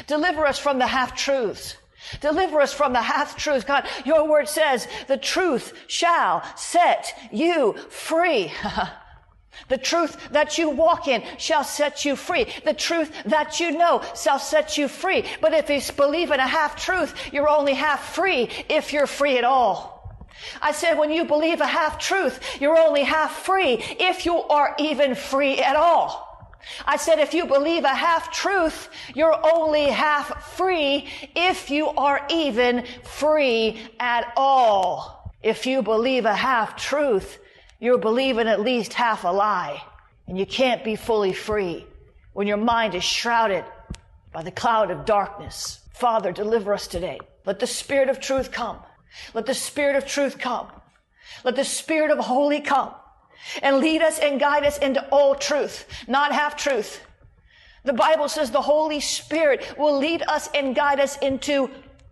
Deliver 0.06 0.46
us 0.46 0.58
from 0.58 0.78
the 0.78 0.86
half 0.86 1.16
truths. 1.16 1.76
Deliver 2.20 2.60
us 2.60 2.72
from 2.72 2.92
the 2.92 3.02
half 3.02 3.36
truths. 3.36 3.64
God, 3.64 3.86
your 4.04 4.28
word 4.28 4.48
says 4.48 4.88
the 5.06 5.16
truth 5.16 5.72
shall 5.86 6.42
set 6.56 7.14
you 7.32 7.74
free. 7.88 8.52
The 9.68 9.78
truth 9.78 10.30
that 10.30 10.58
you 10.58 10.70
walk 10.70 11.06
in 11.06 11.22
shall 11.38 11.64
set 11.64 12.04
you 12.04 12.16
free. 12.16 12.46
The 12.64 12.72
truth 12.72 13.12
that 13.26 13.60
you 13.60 13.72
know 13.72 14.02
shall 14.16 14.38
set 14.38 14.78
you 14.78 14.88
free. 14.88 15.24
But 15.40 15.52
if 15.52 15.68
you 15.68 15.80
believe 15.94 16.30
in 16.30 16.40
a 16.40 16.46
half 16.46 16.76
truth, 16.76 17.14
you're 17.32 17.48
only 17.48 17.74
half 17.74 18.14
free 18.14 18.48
if 18.68 18.92
you're 18.92 19.06
free 19.06 19.38
at 19.38 19.44
all. 19.44 19.99
I 20.60 20.72
said, 20.72 20.98
when 20.98 21.10
you 21.10 21.24
believe 21.24 21.60
a 21.60 21.66
half 21.66 21.98
truth, 21.98 22.60
you're 22.60 22.78
only 22.78 23.04
half 23.04 23.44
free 23.44 23.82
if 23.98 24.26
you 24.26 24.36
are 24.36 24.74
even 24.78 25.14
free 25.14 25.58
at 25.60 25.76
all. 25.76 26.30
I 26.86 26.96
said, 26.96 27.18
if 27.18 27.32
you 27.32 27.46
believe 27.46 27.84
a 27.84 27.94
half 27.94 28.30
truth, 28.30 28.88
you're 29.14 29.38
only 29.54 29.86
half 29.86 30.54
free 30.56 31.08
if 31.34 31.70
you 31.70 31.88
are 31.88 32.24
even 32.28 32.84
free 33.02 33.80
at 33.98 34.32
all. 34.36 35.34
If 35.42 35.66
you 35.66 35.82
believe 35.82 36.26
a 36.26 36.34
half 36.34 36.76
truth, 36.76 37.38
you're 37.78 37.98
believing 37.98 38.46
at 38.46 38.60
least 38.60 38.92
half 38.92 39.24
a 39.24 39.28
lie. 39.28 39.82
And 40.26 40.38
you 40.38 40.46
can't 40.46 40.84
be 40.84 40.96
fully 40.96 41.32
free 41.32 41.86
when 42.34 42.46
your 42.46 42.58
mind 42.58 42.94
is 42.94 43.04
shrouded 43.04 43.64
by 44.32 44.42
the 44.42 44.52
cloud 44.52 44.90
of 44.90 45.04
darkness. 45.04 45.80
Father, 45.94 46.30
deliver 46.30 46.72
us 46.72 46.86
today. 46.86 47.18
Let 47.46 47.58
the 47.58 47.66
Spirit 47.66 48.08
of 48.08 48.20
truth 48.20 48.52
come. 48.52 48.78
Let 49.34 49.46
the 49.46 49.54
Spirit 49.54 49.96
of 49.96 50.06
truth 50.06 50.38
come. 50.38 50.68
Let 51.44 51.56
the 51.56 51.64
Spirit 51.64 52.10
of 52.10 52.18
holy 52.18 52.60
come 52.60 52.92
and 53.62 53.78
lead 53.78 54.02
us 54.02 54.18
and 54.18 54.38
guide 54.38 54.64
us 54.64 54.78
into 54.78 55.06
all 55.10 55.34
truth, 55.34 55.86
not 56.06 56.32
half 56.32 56.56
truth. 56.56 57.00
The 57.84 57.92
Bible 57.92 58.28
says 58.28 58.50
the 58.50 58.60
Holy 58.60 59.00
Spirit 59.00 59.74
will 59.78 59.98
lead 59.98 60.22
us 60.22 60.48
and 60.54 60.74
guide 60.74 61.00
us 61.00 61.16
into 61.18 61.70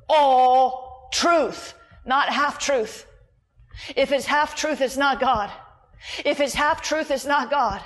all 0.08 1.08
truth, 1.12 1.74
not 2.06 2.30
half 2.30 2.58
truth. 2.58 3.06
If 3.94 4.12
it's 4.12 4.26
half 4.26 4.54
truth, 4.54 4.80
it's 4.80 4.96
not 4.96 5.20
God. 5.20 5.50
If 6.24 6.40
it's 6.40 6.54
half 6.54 6.80
truth, 6.80 7.10
it's 7.10 7.26
not 7.26 7.50
God. 7.50 7.82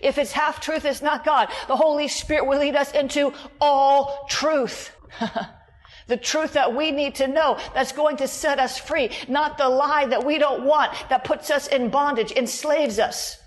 If 0.00 0.18
it's 0.18 0.32
half 0.32 0.60
truth, 0.60 0.84
it's 0.84 1.02
not 1.02 1.24
God. 1.24 1.48
The 1.68 1.76
Holy 1.76 2.08
Spirit 2.08 2.46
will 2.46 2.60
lead 2.60 2.76
us 2.76 2.92
into 2.92 3.32
all 3.60 4.26
truth. 4.28 4.94
The 6.06 6.16
truth 6.16 6.52
that 6.54 6.74
we 6.74 6.90
need 6.90 7.14
to 7.16 7.28
know 7.28 7.58
that's 7.74 7.92
going 7.92 8.16
to 8.18 8.28
set 8.28 8.58
us 8.58 8.78
free, 8.78 9.10
not 9.28 9.58
the 9.58 9.68
lie 9.68 10.06
that 10.06 10.24
we 10.24 10.38
don't 10.38 10.64
want 10.64 10.92
that 11.08 11.24
puts 11.24 11.50
us 11.50 11.66
in 11.66 11.90
bondage, 11.90 12.32
enslaves 12.32 12.98
us. 12.98 13.41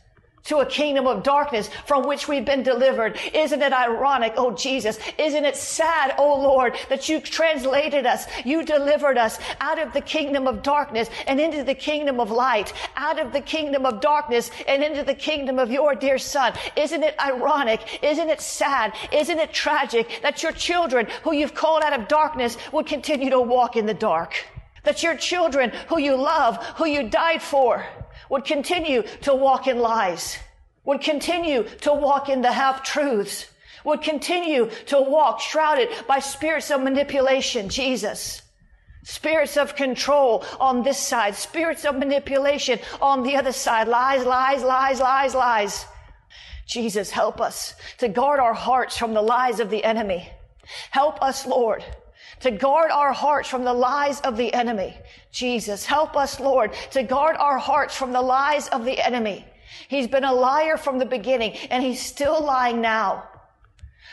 To 0.45 0.57
a 0.57 0.65
kingdom 0.65 1.07
of 1.07 1.23
darkness 1.23 1.69
from 1.85 2.07
which 2.07 2.27
we've 2.27 2.45
been 2.45 2.63
delivered. 2.63 3.19
Isn't 3.33 3.61
it 3.61 3.73
ironic, 3.73 4.33
oh 4.37 4.51
Jesus? 4.51 4.99
Isn't 5.17 5.45
it 5.45 5.55
sad, 5.55 6.15
oh 6.17 6.39
Lord, 6.39 6.75
that 6.89 7.09
you 7.09 7.19
translated 7.19 8.05
us, 8.05 8.25
you 8.45 8.63
delivered 8.63 9.17
us 9.17 9.39
out 9.59 9.79
of 9.79 9.93
the 9.93 10.01
kingdom 10.01 10.47
of 10.47 10.63
darkness 10.63 11.09
and 11.27 11.39
into 11.39 11.63
the 11.63 11.75
kingdom 11.75 12.19
of 12.19 12.31
light, 12.31 12.73
out 12.95 13.19
of 13.19 13.33
the 13.33 13.41
kingdom 13.41 13.85
of 13.85 13.99
darkness 14.01 14.51
and 14.67 14.83
into 14.83 15.03
the 15.03 15.15
kingdom 15.15 15.59
of 15.59 15.71
your 15.71 15.95
dear 15.95 16.17
son. 16.17 16.53
Isn't 16.75 17.03
it 17.03 17.19
ironic? 17.19 18.03
Isn't 18.03 18.29
it 18.29 18.41
sad? 18.41 18.93
Isn't 19.11 19.39
it 19.39 19.53
tragic 19.53 20.19
that 20.21 20.43
your 20.43 20.51
children 20.51 21.07
who 21.23 21.33
you've 21.33 21.55
called 21.55 21.83
out 21.83 21.99
of 21.99 22.07
darkness 22.07 22.57
would 22.71 22.85
continue 22.85 23.29
to 23.31 23.41
walk 23.41 23.75
in 23.75 23.85
the 23.85 23.93
dark? 23.93 24.45
That 24.83 25.01
your 25.01 25.17
children 25.17 25.71
who 25.87 25.99
you 25.99 26.15
love, 26.15 26.63
who 26.77 26.85
you 26.85 27.09
died 27.09 27.41
for, 27.41 27.83
would 28.29 28.45
continue 28.45 29.03
to 29.21 29.33
walk 29.33 29.67
in 29.67 29.79
lies, 29.79 30.37
would 30.83 31.01
continue 31.01 31.63
to 31.81 31.93
walk 31.93 32.29
in 32.29 32.41
the 32.41 32.51
half 32.51 32.83
truths, 32.83 33.47
would 33.83 34.01
continue 34.01 34.69
to 34.87 34.99
walk 34.99 35.39
shrouded 35.39 35.89
by 36.07 36.19
spirits 36.19 36.71
of 36.71 36.81
manipulation, 36.81 37.69
Jesus. 37.69 38.41
Spirits 39.03 39.55
of 39.55 39.75
control 39.75 40.43
on 40.59 40.81
this 40.81 40.97
side, 40.97 41.35
spirits 41.35 41.85
of 41.85 41.95
manipulation 41.95 42.79
on 42.99 43.21
the 43.21 43.35
other 43.35 43.51
side, 43.51 43.87
lies, 43.87 44.25
lies, 44.25 44.63
lies, 44.63 44.99
lies, 44.99 45.35
lies. 45.35 45.85
Jesus, 46.65 47.11
help 47.11 47.39
us 47.39 47.75
to 47.99 48.07
guard 48.07 48.39
our 48.39 48.55
hearts 48.55 48.97
from 48.97 49.13
the 49.13 49.21
lies 49.21 49.59
of 49.59 49.69
the 49.69 49.83
enemy. 49.83 50.31
Help 50.89 51.21
us, 51.21 51.45
Lord, 51.45 51.85
to 52.45 52.51
guard 52.51 52.91
our 52.91 53.11
hearts 53.11 53.49
from 53.49 53.63
the 53.63 53.73
lies 53.73 54.21
of 54.21 54.37
the 54.37 54.53
enemy. 54.53 54.95
Jesus, 55.31 55.83
help 55.83 56.15
us, 56.15 56.39
Lord, 56.39 56.73
to 56.91 57.01
guard 57.01 57.35
our 57.37 57.57
hearts 57.57 57.95
from 57.95 58.13
the 58.13 58.21
lies 58.21 58.67
of 58.67 58.85
the 58.85 59.03
enemy. 59.03 59.43
He's 59.87 60.07
been 60.07 60.23
a 60.23 60.31
liar 60.31 60.77
from 60.77 60.99
the 60.99 61.07
beginning 61.07 61.53
and 61.71 61.81
he's 61.81 61.99
still 61.99 62.45
lying 62.45 62.81
now. 62.81 63.27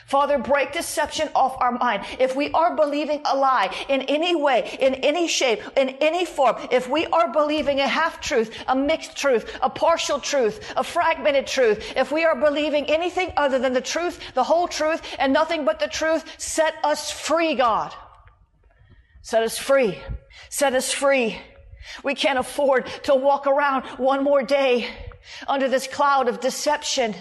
Father, 0.07 0.39
break 0.39 0.73
deception 0.73 1.29
off 1.35 1.61
our 1.61 1.73
mind. 1.73 2.07
If 2.19 2.35
we 2.35 2.51
are 2.53 2.75
believing 2.75 3.21
a 3.27 3.37
lie 3.37 3.71
in 3.91 4.01
any 4.03 4.35
way, 4.35 4.79
in 4.81 4.95
any 4.95 5.29
shape, 5.29 5.61
in 5.77 5.91
any 6.01 6.25
form, 6.25 6.57
if 6.71 6.89
we 6.89 7.05
are 7.09 7.31
believing 7.31 7.81
a 7.81 7.87
half 7.87 8.19
truth, 8.23 8.65
a 8.67 8.75
mixed 8.75 9.15
truth, 9.15 9.59
a 9.61 9.69
partial 9.69 10.19
truth, 10.19 10.73
a 10.75 10.83
fragmented 10.83 11.47
truth, 11.47 11.93
if 11.97 12.11
we 12.11 12.25
are 12.25 12.41
believing 12.41 12.87
anything 12.87 13.31
other 13.37 13.59
than 13.59 13.75
the 13.75 13.81
truth, 13.83 14.33
the 14.33 14.43
whole 14.43 14.69
truth, 14.69 15.03
and 15.19 15.35
nothing 15.35 15.67
but 15.67 15.79
the 15.81 15.87
truth, 15.87 16.25
set 16.39 16.75
us 16.83 17.11
free, 17.11 17.55
God. 17.55 17.95
Set 19.23 19.43
us 19.43 19.57
free. 19.57 19.99
Set 20.51 20.75
us 20.75 20.93
free. 20.93 21.41
We 22.05 22.15
can't 22.15 22.39
afford 22.39 22.87
to 23.05 23.15
walk 23.15 23.47
around 23.47 23.85
one 23.99 24.23
more 24.23 24.43
day 24.43 24.89
under 25.47 25.69
this 25.69 25.87
cloud 25.87 26.29
of 26.29 26.41
deception. 26.41 27.15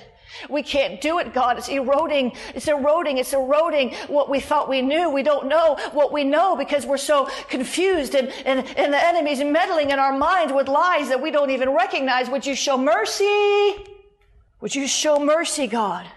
We 0.49 0.63
can't 0.63 1.01
do 1.01 1.19
it, 1.19 1.33
God. 1.33 1.57
It's 1.57 1.69
eroding. 1.69 2.33
It's 2.55 2.67
eroding. 2.67 3.17
It's 3.17 3.33
eroding 3.33 3.93
what 4.07 4.29
we 4.29 4.39
thought 4.39 4.69
we 4.69 4.81
knew. 4.81 5.09
We 5.09 5.23
don't 5.23 5.47
know 5.47 5.77
what 5.91 6.11
we 6.11 6.23
know 6.23 6.55
because 6.55 6.85
we're 6.85 6.97
so 6.97 7.29
confused 7.49 8.15
and, 8.15 8.29
and, 8.45 8.65
and 8.77 8.93
the 8.93 9.05
enemy's 9.05 9.43
meddling 9.43 9.91
in 9.91 9.99
our 9.99 10.17
mind 10.17 10.55
with 10.55 10.67
lies 10.67 11.09
that 11.09 11.21
we 11.21 11.31
don't 11.31 11.51
even 11.51 11.69
recognize. 11.71 12.29
Would 12.29 12.45
you 12.45 12.55
show 12.55 12.77
mercy? 12.77 13.75
Would 14.61 14.73
you 14.73 14.87
show 14.87 15.19
mercy, 15.19 15.67
God? 15.67 16.07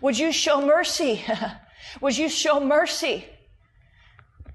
Would 0.00 0.18
you 0.18 0.32
show 0.32 0.64
mercy? 0.64 1.22
Would 2.00 2.16
you 2.16 2.28
show 2.28 2.60
mercy? 2.60 3.26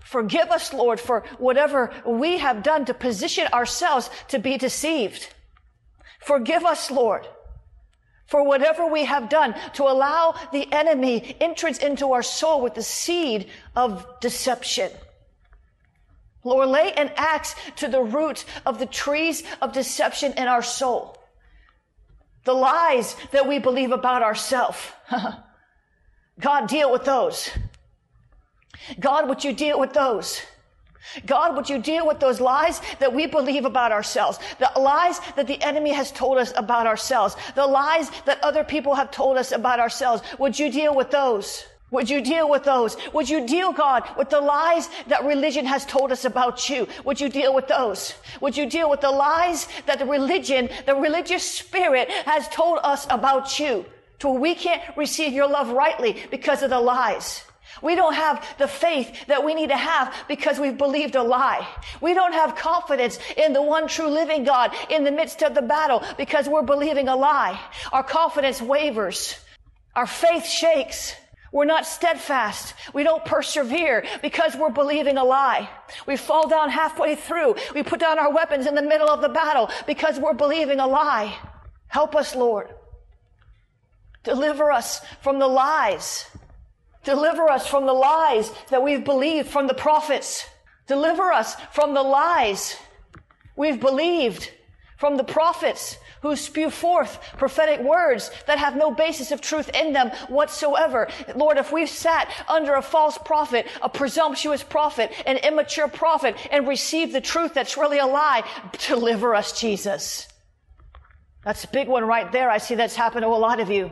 Forgive 0.07 0.51
us, 0.51 0.73
Lord, 0.73 1.01
for 1.01 1.25
whatever 1.37 1.91
we 2.05 2.37
have 2.37 2.63
done 2.63 2.85
to 2.85 2.93
position 2.93 3.45
ourselves 3.47 4.09
to 4.29 4.39
be 4.39 4.57
deceived. 4.57 5.27
Forgive 6.21 6.63
us, 6.63 6.89
Lord, 6.89 7.27
for 8.25 8.45
whatever 8.45 8.87
we 8.87 9.03
have 9.03 9.27
done 9.27 9.53
to 9.73 9.83
allow 9.83 10.33
the 10.53 10.71
enemy 10.71 11.35
entrance 11.41 11.79
into 11.79 12.13
our 12.13 12.23
soul 12.23 12.61
with 12.61 12.73
the 12.73 12.83
seed 12.83 13.49
of 13.75 14.07
deception. 14.21 14.91
Lord, 16.45 16.69
lay 16.69 16.93
an 16.93 17.11
axe 17.17 17.53
to 17.75 17.89
the 17.89 18.01
root 18.01 18.45
of 18.65 18.79
the 18.79 18.85
trees 18.85 19.43
of 19.61 19.73
deception 19.73 20.31
in 20.37 20.47
our 20.47 20.63
soul. 20.63 21.17
The 22.45 22.53
lies 22.53 23.13
that 23.33 23.45
we 23.45 23.59
believe 23.59 23.91
about 23.91 24.23
ourselves. 24.23 24.79
God, 26.39 26.69
deal 26.69 26.93
with 26.93 27.03
those. 27.03 27.49
God, 28.99 29.27
would 29.27 29.43
you 29.43 29.53
deal 29.53 29.79
with 29.79 29.93
those? 29.93 30.41
God, 31.25 31.55
would 31.55 31.69
you 31.69 31.79
deal 31.79 32.05
with 32.05 32.19
those 32.19 32.41
lies 32.41 32.81
that 32.99 33.13
we 33.13 33.27
believe 33.27 33.65
about 33.65 33.91
ourselves? 33.91 34.39
The 34.59 34.71
lies 34.79 35.19
that 35.35 35.47
the 35.47 35.61
enemy 35.61 35.93
has 35.93 36.11
told 36.11 36.37
us 36.37 36.53
about 36.55 36.85
ourselves. 36.85 37.35
The 37.55 37.65
lies 37.65 38.11
that 38.25 38.43
other 38.43 38.63
people 38.63 38.95
have 38.95 39.11
told 39.11 39.37
us 39.37 39.51
about 39.51 39.79
ourselves. 39.79 40.21
Would 40.37 40.59
you 40.59 40.71
deal 40.71 40.95
with 40.95 41.11
those? 41.11 41.65
Would 41.89 42.09
you 42.09 42.19
deal 42.19 42.49
with 42.49 42.65
those? 42.65 42.97
Would 43.13 43.29
you 43.29 43.47
deal, 43.47 43.71
God, 43.71 44.03
with 44.17 44.29
the 44.29 44.41
lies 44.41 44.89
that 45.07 45.23
religion 45.23 45.65
has 45.65 45.85
told 45.85 46.11
us 46.11 46.25
about 46.25 46.69
you? 46.69 46.85
Would 47.05 47.21
you 47.21 47.29
deal 47.29 47.55
with 47.55 47.69
those? 47.69 48.13
Would 48.41 48.57
you 48.57 48.65
deal 48.69 48.89
with 48.89 48.99
the 48.99 49.11
lies 49.11 49.69
that 49.85 49.99
the 49.99 50.05
religion, 50.05 50.69
the 50.85 50.95
religious 50.95 51.49
spirit 51.49 52.11
has 52.25 52.49
told 52.49 52.79
us 52.83 53.07
about 53.09 53.57
you? 53.57 53.85
To 54.19 54.29
where 54.29 54.41
we 54.41 54.55
can't 54.55 54.81
receive 54.97 55.31
your 55.31 55.47
love 55.47 55.69
rightly 55.69 56.17
because 56.29 56.61
of 56.61 56.71
the 56.71 56.79
lies. 56.79 57.43
We 57.81 57.95
don't 57.95 58.13
have 58.13 58.45
the 58.57 58.67
faith 58.67 59.27
that 59.27 59.43
we 59.43 59.53
need 59.53 59.69
to 59.69 59.77
have 59.77 60.13
because 60.27 60.59
we've 60.59 60.77
believed 60.77 61.15
a 61.15 61.23
lie. 61.23 61.67
We 62.01 62.13
don't 62.13 62.33
have 62.33 62.55
confidence 62.55 63.19
in 63.35 63.53
the 63.53 63.61
one 63.61 63.87
true 63.87 64.09
living 64.09 64.43
God 64.43 64.73
in 64.89 65.03
the 65.03 65.11
midst 65.11 65.43
of 65.43 65.53
the 65.53 65.61
battle 65.61 66.03
because 66.17 66.47
we're 66.47 66.63
believing 66.63 67.07
a 67.07 67.15
lie. 67.15 67.59
Our 67.91 68.03
confidence 68.03 68.61
wavers. 68.61 69.37
Our 69.95 70.07
faith 70.07 70.45
shakes. 70.45 71.13
We're 71.51 71.65
not 71.65 71.85
steadfast. 71.85 72.73
We 72.93 73.03
don't 73.03 73.23
persevere 73.23 74.05
because 74.21 74.55
we're 74.55 74.69
believing 74.69 75.17
a 75.17 75.23
lie. 75.23 75.69
We 76.05 76.17
fall 76.17 76.47
down 76.49 76.69
halfway 76.69 77.15
through. 77.15 77.55
We 77.73 77.83
put 77.83 77.99
down 77.99 78.19
our 78.19 78.31
weapons 78.31 78.67
in 78.67 78.75
the 78.75 78.81
middle 78.81 79.09
of 79.09 79.21
the 79.21 79.29
battle 79.29 79.69
because 79.85 80.19
we're 80.19 80.33
believing 80.33 80.79
a 80.79 80.87
lie. 80.87 81.35
Help 81.87 82.15
us, 82.15 82.35
Lord. 82.35 82.69
Deliver 84.23 84.71
us 84.71 84.99
from 85.21 85.39
the 85.39 85.47
lies 85.47 86.25
Deliver 87.07 87.49
us 87.49 87.65
from 87.65 87.85
the 87.85 87.93
lies 87.93 88.51
that 88.67 88.83
we've 88.83 89.05
believed 89.05 89.47
from 89.47 89.65
the 89.65 89.73
prophets. 89.73 90.45
Deliver 90.87 91.31
us 91.31 91.55
from 91.71 91.93
the 91.93 92.03
lies 92.03 92.75
we've 93.55 93.79
believed 93.79 94.51
from 94.97 95.15
the 95.15 95.23
prophets 95.23 95.95
who 96.21 96.35
spew 96.35 96.69
forth 96.69 97.17
prophetic 97.37 97.79
words 97.79 98.29
that 98.45 98.57
have 98.57 98.75
no 98.75 98.91
basis 98.91 99.31
of 99.31 99.39
truth 99.39 99.69
in 99.73 99.93
them 99.93 100.09
whatsoever. 100.27 101.07
Lord, 101.33 101.57
if 101.57 101.71
we've 101.71 101.87
sat 101.87 102.29
under 102.49 102.73
a 102.75 102.81
false 102.81 103.17
prophet, 103.17 103.67
a 103.81 103.87
presumptuous 103.87 104.61
prophet, 104.61 105.13
an 105.25 105.37
immature 105.37 105.87
prophet, 105.87 106.35
and 106.51 106.67
received 106.67 107.13
the 107.13 107.21
truth 107.21 107.53
that's 107.53 107.77
really 107.77 107.99
a 107.99 108.05
lie, 108.05 108.43
deliver 108.85 109.33
us, 109.33 109.57
Jesus. 109.57 110.27
That's 111.45 111.63
a 111.63 111.69
big 111.69 111.87
one 111.87 112.03
right 112.03 112.29
there. 112.33 112.49
I 112.49 112.57
see 112.57 112.75
that's 112.75 112.97
happened 112.97 113.23
to 113.23 113.29
a 113.29 113.39
lot 113.39 113.61
of 113.61 113.69
you. 113.69 113.91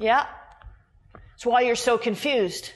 Yeah. 0.00 0.26
It's 1.42 1.46
why 1.48 1.62
you're 1.62 1.74
so 1.74 1.98
confused. 1.98 2.70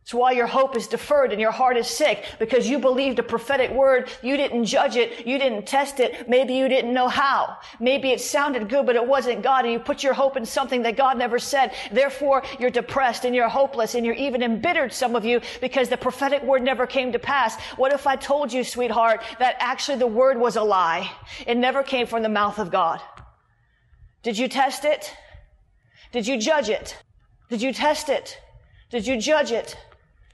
It's 0.00 0.14
why 0.14 0.32
your 0.32 0.46
hope 0.46 0.74
is 0.74 0.86
deferred 0.86 1.32
and 1.32 1.38
your 1.38 1.50
heart 1.50 1.76
is 1.76 1.86
sick 1.86 2.24
because 2.38 2.66
you 2.66 2.78
believed 2.78 3.18
a 3.18 3.22
prophetic 3.22 3.70
word. 3.72 4.08
You 4.22 4.38
didn't 4.38 4.64
judge 4.64 4.96
it. 4.96 5.26
You 5.26 5.38
didn't 5.38 5.66
test 5.66 6.00
it. 6.00 6.30
Maybe 6.30 6.54
you 6.54 6.70
didn't 6.70 6.94
know 6.94 7.08
how. 7.08 7.58
Maybe 7.78 8.10
it 8.10 8.22
sounded 8.22 8.70
good, 8.70 8.86
but 8.86 8.96
it 8.96 9.06
wasn't 9.06 9.42
God 9.42 9.66
and 9.66 9.72
you 9.74 9.80
put 9.80 10.02
your 10.02 10.14
hope 10.14 10.38
in 10.38 10.46
something 10.46 10.80
that 10.84 10.96
God 10.96 11.18
never 11.18 11.38
said. 11.38 11.74
Therefore, 11.92 12.42
you're 12.58 12.70
depressed 12.70 13.26
and 13.26 13.34
you're 13.34 13.50
hopeless 13.50 13.94
and 13.94 14.06
you're 14.06 14.14
even 14.14 14.42
embittered, 14.42 14.94
some 14.94 15.14
of 15.14 15.26
you, 15.26 15.42
because 15.60 15.90
the 15.90 15.98
prophetic 15.98 16.42
word 16.42 16.62
never 16.62 16.86
came 16.86 17.12
to 17.12 17.18
pass. 17.18 17.60
What 17.76 17.92
if 17.92 18.06
I 18.06 18.16
told 18.16 18.50
you, 18.50 18.64
sweetheart, 18.64 19.22
that 19.40 19.56
actually 19.58 19.98
the 19.98 20.06
word 20.06 20.38
was 20.38 20.56
a 20.56 20.62
lie? 20.62 21.12
It 21.46 21.58
never 21.58 21.82
came 21.82 22.06
from 22.06 22.22
the 22.22 22.30
mouth 22.30 22.58
of 22.58 22.70
God. 22.70 23.02
Did 24.22 24.38
you 24.38 24.48
test 24.48 24.86
it? 24.86 25.14
Did 26.12 26.26
you 26.26 26.38
judge 26.38 26.70
it? 26.70 26.96
Did 27.48 27.62
you 27.62 27.72
test 27.72 28.08
it? 28.08 28.38
Did 28.90 29.06
you 29.06 29.20
judge 29.20 29.52
it? 29.52 29.76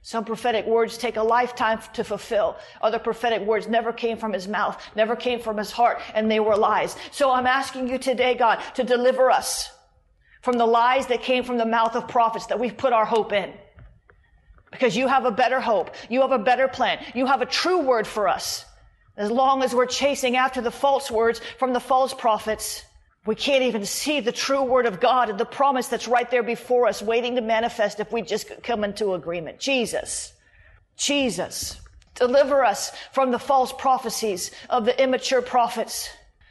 Some 0.03 0.25
prophetic 0.25 0.67
words 0.67 0.99
take 0.99 1.17
a 1.17 1.23
lifetime 1.23 1.81
to 1.95 2.05
fulfill. 2.05 2.57
Other 2.83 2.99
prophetic 2.99 3.41
words 3.43 3.69
never 3.69 3.91
came 3.91 4.19
from 4.19 4.35
his 4.35 4.47
mouth, 4.47 4.79
never 4.95 5.17
came 5.17 5.41
from 5.41 5.57
his 5.57 5.73
heart, 5.73 6.01
and 6.15 6.31
they 6.31 6.41
were 6.41 6.57
lies. 6.57 6.95
So 7.11 7.31
I'm 7.31 7.47
asking 7.47 7.89
you 7.89 7.97
today, 7.97 8.35
God, 8.35 8.61
to 8.75 8.85
deliver 8.85 9.31
us 9.31 9.71
from 10.43 10.59
the 10.59 10.67
lies 10.67 11.07
that 11.07 11.23
came 11.23 11.43
from 11.43 11.57
the 11.57 11.65
mouth 11.65 11.97
of 11.97 12.07
prophets 12.07 12.47
that 12.47 12.61
we've 12.61 12.77
put 12.77 12.93
our 12.93 13.07
hope 13.07 13.33
in. 13.33 13.51
Because 14.71 14.95
you 14.95 15.09
have 15.09 15.25
a 15.25 15.31
better 15.31 15.59
hope. 15.59 15.95
You 16.11 16.21
have 16.21 16.33
a 16.33 16.39
better 16.39 16.69
plan. 16.69 17.03
You 17.15 17.25
have 17.25 17.41
a 17.41 17.47
true 17.47 17.79
word 17.79 18.07
for 18.07 18.29
us. 18.29 18.67
As 19.17 19.31
long 19.31 19.63
as 19.63 19.75
we're 19.75 19.87
chasing 19.87 20.37
after 20.37 20.61
the 20.61 20.71
false 20.71 21.11
words 21.11 21.41
from 21.59 21.73
the 21.73 21.81
false 21.81 22.13
prophets, 22.13 22.85
we 23.27 23.35
can't 23.35 23.63
even 23.63 23.87
see 23.87 24.21
the 24.21 24.33
true 24.33 24.63
word 24.63 24.87
of 24.87 25.01
God 25.01 25.31
and 25.31 25.39
the 25.39 25.47
promise 25.47 25.89
that's 25.89 26.07
right 26.09 26.31
there 26.31 26.43
before 26.43 26.87
us, 26.87 27.01
waiting 27.01 27.37
to 27.37 27.41
manifest 27.41 28.01
if 28.01 28.13
we 28.13 28.23
just 28.23 28.51
come 28.63 28.85
into 28.85 29.15
agreement. 29.15 29.59
Jesus. 29.59 30.35
Jesus. 30.97 31.81
Deliver 32.15 32.65
us 32.65 32.93
from 33.13 33.31
the 33.31 33.39
false 33.39 33.73
prophecies 33.73 34.51
of 34.69 34.85
the 34.85 35.03
immature 35.03 35.43
prophets. 35.43 36.11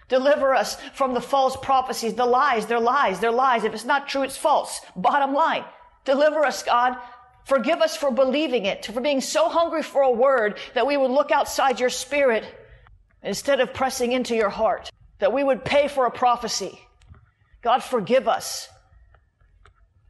Deliver 0.09 0.53
us 0.53 0.77
from 0.93 1.13
the 1.13 1.21
false 1.21 1.55
prophecies, 1.55 2.15
the 2.15 2.25
lies, 2.25 2.65
they're 2.65 2.79
lies, 2.79 3.19
they're 3.19 3.31
lies. 3.31 3.63
If 3.63 3.73
it's 3.73 3.85
not 3.85 4.09
true, 4.09 4.23
it's 4.23 4.37
false. 4.37 4.81
Bottom 4.95 5.33
line. 5.33 5.63
Deliver 6.05 6.43
us, 6.43 6.63
God. 6.63 6.97
Forgive 7.45 7.81
us 7.81 7.95
for 7.95 8.11
believing 8.11 8.65
it, 8.65 8.85
for 8.85 8.99
being 8.99 9.21
so 9.21 9.47
hungry 9.47 9.83
for 9.83 10.01
a 10.01 10.11
word 10.11 10.57
that 10.73 10.87
we 10.87 10.97
would 10.97 11.11
look 11.11 11.31
outside 11.31 11.79
your 11.79 11.89
spirit 11.89 12.45
instead 13.21 13.59
of 13.59 13.73
pressing 13.73 14.11
into 14.11 14.35
your 14.35 14.49
heart, 14.49 14.89
that 15.23 15.31
we 15.31 15.41
would 15.41 15.63
pay 15.63 15.87
for 15.87 16.05
a 16.05 16.11
prophecy. 16.11 16.77
God, 17.61 17.81
forgive 17.81 18.27
us 18.27 18.67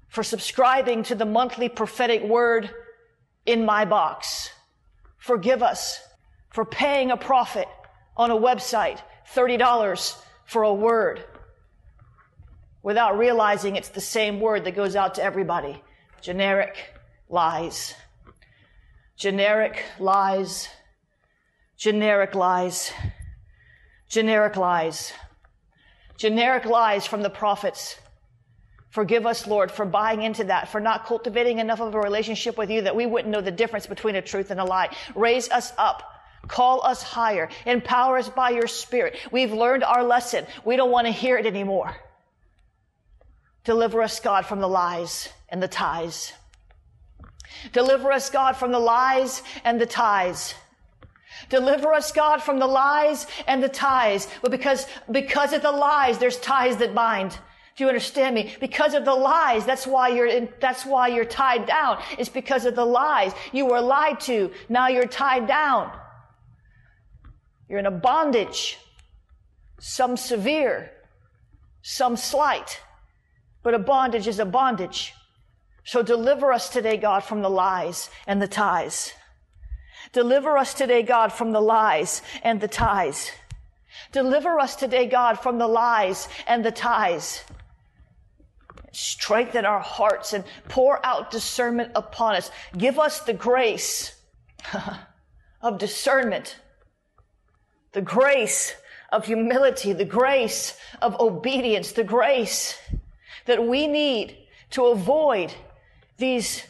for 0.07 0.23
subscribing 0.23 1.03
to 1.03 1.13
the 1.13 1.23
monthly 1.23 1.69
prophetic 1.69 2.23
word 2.23 2.71
in 3.45 3.63
my 3.63 3.85
box. 3.85 4.49
Forgive 5.19 5.61
us 5.61 5.99
for 6.49 6.65
paying 6.65 7.11
a 7.11 7.15
prophet 7.15 7.67
on 8.17 8.31
a 8.31 8.35
website 8.35 8.99
$30 9.35 10.17
for 10.45 10.63
a 10.63 10.73
word 10.73 11.23
without 12.81 13.15
realizing 13.15 13.75
it's 13.75 13.89
the 13.89 14.01
same 14.01 14.39
word 14.39 14.63
that 14.63 14.75
goes 14.75 14.95
out 14.95 15.13
to 15.13 15.23
everybody. 15.23 15.79
Generic 16.21 16.75
lies. 17.29 17.93
Generic 19.15 19.83
lies. 19.99 20.69
Generic 21.77 22.33
lies. 22.33 22.91
Generic 24.13 24.57
lies. 24.57 25.11
Generic 26.17 26.65
lies 26.65 27.07
from 27.07 27.23
the 27.23 27.31
prophets. 27.31 27.97
Forgive 28.91 29.25
us, 29.25 29.47
Lord, 29.47 29.71
for 29.71 29.85
buying 29.85 30.21
into 30.21 30.43
that, 30.43 30.67
for 30.67 30.79
not 30.79 31.07
cultivating 31.07 31.57
enough 31.57 31.81
of 31.81 31.95
a 31.95 31.99
relationship 31.99 32.55
with 32.55 32.69
you 32.69 32.83
that 32.83 32.95
we 32.95 33.07
wouldn't 33.07 33.31
know 33.31 33.41
the 33.41 33.49
difference 33.49 33.87
between 33.87 34.15
a 34.15 34.21
truth 34.21 34.51
and 34.51 34.59
a 34.59 34.65
lie. 34.65 34.95
Raise 35.15 35.49
us 35.49 35.73
up. 35.79 36.03
Call 36.47 36.83
us 36.85 37.01
higher. 37.01 37.49
Empower 37.65 38.19
us 38.19 38.29
by 38.29 38.51
your 38.51 38.67
spirit. 38.67 39.17
We've 39.31 39.51
learned 39.51 39.83
our 39.83 40.03
lesson. 40.03 40.45
We 40.63 40.75
don't 40.75 40.91
want 40.91 41.07
to 41.07 41.11
hear 41.11 41.39
it 41.39 41.47
anymore. 41.47 41.95
Deliver 43.63 44.03
us, 44.03 44.19
God, 44.19 44.45
from 44.45 44.59
the 44.59 44.69
lies 44.69 45.27
and 45.49 45.63
the 45.63 45.67
ties. 45.67 46.33
Deliver 47.71 48.11
us, 48.11 48.29
God, 48.29 48.57
from 48.57 48.71
the 48.71 48.79
lies 48.79 49.41
and 49.63 49.81
the 49.81 49.87
ties. 49.87 50.53
Deliver 51.49 51.93
us, 51.93 52.11
God, 52.11 52.41
from 52.41 52.59
the 52.59 52.67
lies 52.67 53.27
and 53.47 53.63
the 53.63 53.69
ties. 53.69 54.27
But 54.41 54.51
because, 54.51 54.87
because 55.11 55.53
of 55.53 55.61
the 55.61 55.71
lies, 55.71 56.17
there's 56.17 56.37
ties 56.37 56.77
that 56.77 56.95
bind. 56.95 57.37
Do 57.75 57.83
you 57.83 57.87
understand 57.87 58.35
me? 58.35 58.55
Because 58.59 58.93
of 58.93 59.03
the 59.03 59.15
lies, 59.15 59.65
that's 59.65 59.87
why 59.87 60.09
you're 60.09 60.27
in, 60.27 60.49
that's 60.59 60.85
why 60.85 61.07
you're 61.07 61.25
tied 61.25 61.65
down. 61.65 62.01
It's 62.19 62.29
because 62.29 62.65
of 62.65 62.75
the 62.75 62.85
lies. 62.85 63.33
You 63.51 63.65
were 63.65 63.81
lied 63.81 64.19
to. 64.21 64.51
Now 64.69 64.89
you're 64.89 65.07
tied 65.07 65.47
down. 65.47 65.91
You're 67.67 67.79
in 67.79 67.87
a 67.87 67.91
bondage. 67.91 68.77
Some 69.79 70.17
severe, 70.17 70.91
some 71.81 72.15
slight. 72.15 72.79
But 73.63 73.73
a 73.73 73.79
bondage 73.79 74.27
is 74.27 74.39
a 74.39 74.45
bondage. 74.45 75.13
So 75.83 76.03
deliver 76.03 76.53
us 76.53 76.69
today, 76.69 76.97
God, 76.97 77.23
from 77.23 77.41
the 77.41 77.49
lies 77.49 78.09
and 78.27 78.41
the 78.41 78.47
ties. 78.47 79.13
Deliver 80.13 80.57
us 80.57 80.75
today, 80.75 81.01
God, 81.01 81.33
from 81.33 81.51
the 81.51 81.59
lies 81.59 82.21
and 82.43 82.61
the 82.61 82.67
ties. 82.67 83.31
Deliver 84.11 84.59
us 84.59 84.75
today, 84.75 85.07
God, 85.07 85.39
from 85.39 85.57
the 85.57 85.67
lies 85.67 86.29
and 86.47 86.63
the 86.63 86.71
ties. 86.71 87.43
Strengthen 88.91 89.65
our 89.65 89.79
hearts 89.79 90.33
and 90.33 90.43
pour 90.69 91.03
out 91.03 91.31
discernment 91.31 91.91
upon 91.95 92.35
us. 92.35 92.51
Give 92.77 92.99
us 92.99 93.21
the 93.21 93.33
grace 93.33 94.15
of 95.61 95.79
discernment, 95.79 96.57
the 97.93 98.01
grace 98.01 98.75
of 99.11 99.25
humility, 99.25 99.93
the 99.93 100.05
grace 100.05 100.77
of 101.01 101.19
obedience, 101.19 101.91
the 101.91 102.03
grace 102.03 102.79
that 103.45 103.65
we 103.65 103.87
need 103.87 104.37
to 104.71 104.85
avoid 104.85 105.53
these 106.17 106.63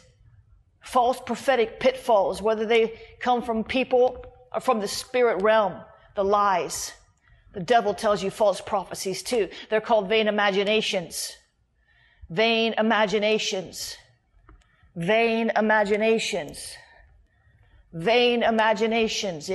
false 0.84 1.20
prophetic 1.20 1.80
pitfalls, 1.80 2.40
whether 2.40 2.66
they 2.66 2.98
come 3.18 3.42
from 3.42 3.64
people 3.64 4.24
or 4.52 4.60
from 4.60 4.80
the 4.80 4.88
spirit 4.88 5.42
realm, 5.42 5.74
the 6.14 6.24
lies. 6.24 6.92
The 7.52 7.60
devil 7.60 7.94
tells 7.94 8.22
you 8.22 8.30
false 8.30 8.60
prophecies 8.60 9.22
too. 9.22 9.48
They're 9.70 9.80
called 9.80 10.08
vain 10.08 10.28
imaginations. 10.28 11.36
Vain 12.28 12.74
imaginations. 12.78 13.96
Vain 14.94 15.50
imaginations 15.56 16.76
vain 17.94 18.42
imaginations. 18.42 19.48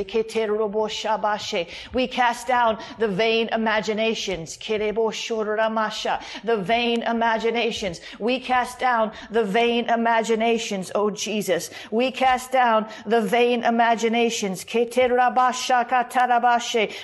We 1.93 2.07
cast 2.07 2.47
down 2.47 2.79
the 2.97 3.07
vain 3.07 3.49
imaginations. 3.51 4.57
The 4.57 6.57
vain 6.57 7.03
imaginations. 7.03 8.01
We 8.17 8.39
cast 8.39 8.79
down 8.79 9.11
the 9.29 9.43
vain 9.43 9.87
imaginations, 9.89 10.91
oh 10.95 11.11
Jesus. 11.11 11.69
We 11.91 12.11
cast 12.11 12.51
down 12.51 12.87
the 13.05 13.21
vain 13.21 13.63
imaginations. 13.63 14.65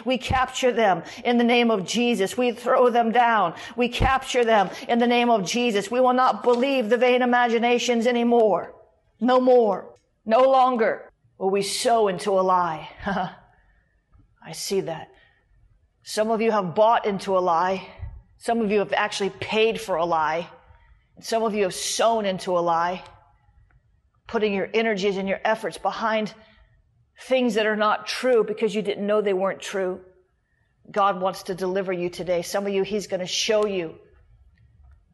We 0.06 0.18
capture 0.18 0.72
them 0.72 1.04
in 1.24 1.38
the 1.38 1.44
name 1.44 1.72
of 1.72 1.86
Jesus. 1.86 2.38
We 2.38 2.52
throw 2.54 2.90
them 2.90 3.12
down. 3.12 3.54
We 3.76 3.90
capture 3.90 4.46
them 4.46 4.70
in 4.88 5.00
the 5.00 5.08
name 5.08 5.30
of 5.30 5.44
Jesus. 5.46 5.92
We 5.92 6.00
will 6.00 6.14
not 6.14 6.44
believe 6.44 6.90
the 6.90 6.98
vain 6.98 7.22
imaginations 7.22 8.08
anymore. 8.08 8.74
No 9.20 9.42
more. 9.42 9.94
No 10.26 10.44
longer. 10.44 11.12
Will 11.38 11.50
we 11.50 11.62
sow 11.62 12.08
into 12.08 12.32
a 12.32 12.42
lie? 12.42 12.90
I 13.06 14.52
see 14.54 14.82
that. 14.82 15.10
Some 16.04 16.32
of 16.32 16.42
you 16.42 16.52
have 16.52 16.76
bought 16.76 17.06
into 17.06 17.38
a 17.38 17.40
lie. 17.40 17.88
Some 18.38 18.62
of 18.62 18.72
you 18.72 18.80
have 18.80 18.94
actually 18.94 19.32
paid 19.32 19.82
for 19.82 19.96
a 19.96 20.06
lie. 20.06 20.48
Some 21.20 21.44
of 21.44 21.56
you 21.56 21.64
have 21.64 21.74
sown 21.74 22.26
into 22.26 22.58
a 22.58 22.60
lie, 22.60 23.04
putting 24.28 24.54
your 24.54 24.70
energies 24.74 25.18
and 25.18 25.28
your 25.28 25.40
efforts 25.44 25.78
behind 25.78 26.34
things 27.22 27.56
that 27.56 27.66
are 27.66 27.76
not 27.76 28.06
true 28.08 28.44
because 28.44 28.76
you 28.76 28.82
didn't 28.82 29.08
know 29.08 29.22
they 29.22 29.34
weren't 29.34 29.62
true. 29.62 30.02
God 30.92 31.20
wants 31.20 31.44
to 31.44 31.56
deliver 31.56 31.92
you 31.92 32.10
today. 32.10 32.42
Some 32.42 32.68
of 32.68 32.74
you, 32.74 32.84
He's 32.84 33.08
going 33.08 33.22
to 33.22 33.26
show 33.26 33.66
you 33.66 33.96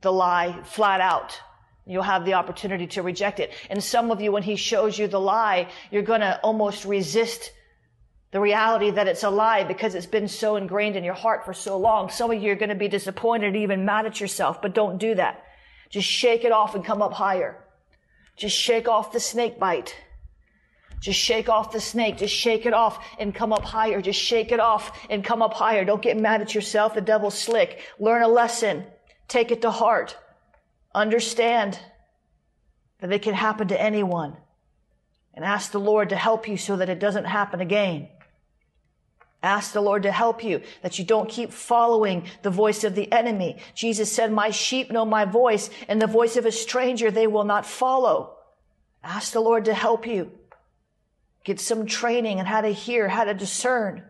the 0.01 0.11
lie 0.11 0.61
flat 0.63 0.99
out. 0.99 1.39
You'll 1.85 2.03
have 2.03 2.25
the 2.25 2.35
opportunity 2.35 2.87
to 2.87 3.01
reject 3.01 3.39
it. 3.39 3.51
And 3.69 3.83
some 3.83 4.11
of 4.11 4.21
you, 4.21 4.31
when 4.31 4.43
he 4.43 4.55
shows 4.55 4.97
you 4.97 5.07
the 5.07 5.19
lie, 5.19 5.69
you're 5.89 6.03
going 6.03 6.21
to 6.21 6.39
almost 6.41 6.85
resist 6.85 7.51
the 8.31 8.39
reality 8.39 8.91
that 8.91 9.07
it's 9.07 9.23
a 9.23 9.29
lie 9.29 9.63
because 9.63 9.93
it's 9.93 10.05
been 10.05 10.27
so 10.27 10.55
ingrained 10.55 10.95
in 10.95 11.03
your 11.03 11.13
heart 11.13 11.43
for 11.43 11.53
so 11.53 11.77
long. 11.77 12.09
Some 12.09 12.31
of 12.31 12.41
you 12.41 12.51
are 12.51 12.55
going 12.55 12.69
to 12.69 12.75
be 12.75 12.87
disappointed, 12.87 13.55
even 13.55 13.83
mad 13.83 14.05
at 14.05 14.21
yourself, 14.21 14.61
but 14.61 14.73
don't 14.73 14.99
do 14.99 15.15
that. 15.15 15.43
Just 15.89 16.07
shake 16.07 16.45
it 16.45 16.51
off 16.51 16.75
and 16.75 16.85
come 16.85 17.01
up 17.01 17.13
higher. 17.13 17.57
Just 18.37 18.57
shake 18.57 18.87
off 18.87 19.11
the 19.11 19.19
snake 19.19 19.59
bite. 19.59 19.95
Just 21.01 21.19
shake 21.19 21.49
off 21.49 21.71
the 21.71 21.81
snake. 21.81 22.17
Just 22.17 22.33
shake 22.33 22.65
it 22.65 22.73
off 22.73 23.03
and 23.19 23.35
come 23.35 23.51
up 23.51 23.63
higher. 23.63 24.01
Just 24.01 24.21
shake 24.21 24.51
it 24.51 24.59
off 24.59 24.97
and 25.09 25.23
come 25.23 25.41
up 25.41 25.53
higher. 25.53 25.83
Don't 25.83 26.01
get 26.01 26.15
mad 26.15 26.41
at 26.41 26.55
yourself. 26.55 26.93
The 26.93 27.01
devil's 27.01 27.37
slick. 27.37 27.81
Learn 27.99 28.21
a 28.21 28.27
lesson. 28.27 28.85
Take 29.27 29.51
it 29.51 29.63
to 29.63 29.71
heart. 29.71 30.15
Understand 30.93 31.79
that 32.99 33.11
it 33.11 33.21
can 33.21 33.33
happen 33.33 33.69
to 33.69 33.81
anyone 33.81 34.35
and 35.33 35.45
ask 35.45 35.71
the 35.71 35.79
Lord 35.79 36.09
to 36.09 36.15
help 36.15 36.47
you 36.47 36.57
so 36.57 36.75
that 36.77 36.89
it 36.89 36.99
doesn't 36.99 37.25
happen 37.25 37.61
again. 37.61 38.09
Ask 39.43 39.73
the 39.73 39.81
Lord 39.81 40.03
to 40.03 40.11
help 40.11 40.43
you, 40.43 40.61
that 40.83 40.99
you 40.99 41.05
don't 41.05 41.29
keep 41.29 41.51
following 41.51 42.27
the 42.43 42.51
voice 42.51 42.83
of 42.83 42.93
the 42.93 43.11
enemy. 43.11 43.57
Jesus 43.73 44.11
said, 44.11 44.31
my 44.31 44.51
sheep 44.51 44.91
know 44.91 45.05
my 45.05 45.25
voice 45.25 45.69
and 45.87 45.99
the 45.99 46.07
voice 46.07 46.37
of 46.37 46.45
a 46.45 46.51
stranger 46.51 47.09
they 47.09 47.25
will 47.25 47.43
not 47.43 47.65
follow. 47.65 48.35
Ask 49.03 49.33
the 49.33 49.39
Lord 49.39 49.65
to 49.65 49.73
help 49.73 50.05
you. 50.05 50.31
Get 51.43 51.59
some 51.59 51.87
training 51.87 52.39
on 52.39 52.45
how 52.45 52.61
to 52.61 52.69
hear, 52.69 53.07
how 53.07 53.23
to 53.23 53.33
discern. 53.33 54.03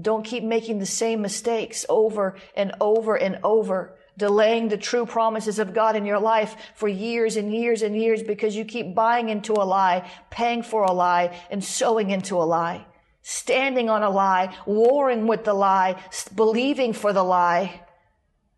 Don't 0.00 0.24
keep 0.24 0.44
making 0.44 0.78
the 0.78 0.86
same 0.86 1.22
mistakes 1.22 1.84
over 1.88 2.36
and 2.54 2.72
over 2.80 3.16
and 3.16 3.40
over 3.42 3.96
delaying 4.20 4.68
the 4.68 4.76
true 4.76 5.06
promises 5.06 5.58
of 5.58 5.74
God 5.74 5.96
in 5.96 6.04
your 6.04 6.20
life 6.20 6.54
for 6.74 6.86
years 6.86 7.36
and 7.36 7.52
years 7.52 7.82
and 7.82 7.96
years 7.96 8.22
because 8.22 8.54
you 8.54 8.64
keep 8.66 8.94
buying 8.94 9.30
into 9.30 9.54
a 9.54 9.64
lie, 9.64 10.08
paying 10.28 10.62
for 10.62 10.84
a 10.84 10.92
lie, 10.92 11.40
and 11.50 11.64
sowing 11.64 12.10
into 12.10 12.36
a 12.36 12.44
lie. 12.44 12.84
Standing 13.22 13.90
on 13.90 14.02
a 14.02 14.10
lie, 14.10 14.54
warring 14.66 15.26
with 15.26 15.44
the 15.44 15.54
lie, 15.54 15.96
believing 16.36 16.92
for 16.92 17.12
the 17.12 17.24
lie. 17.24 17.80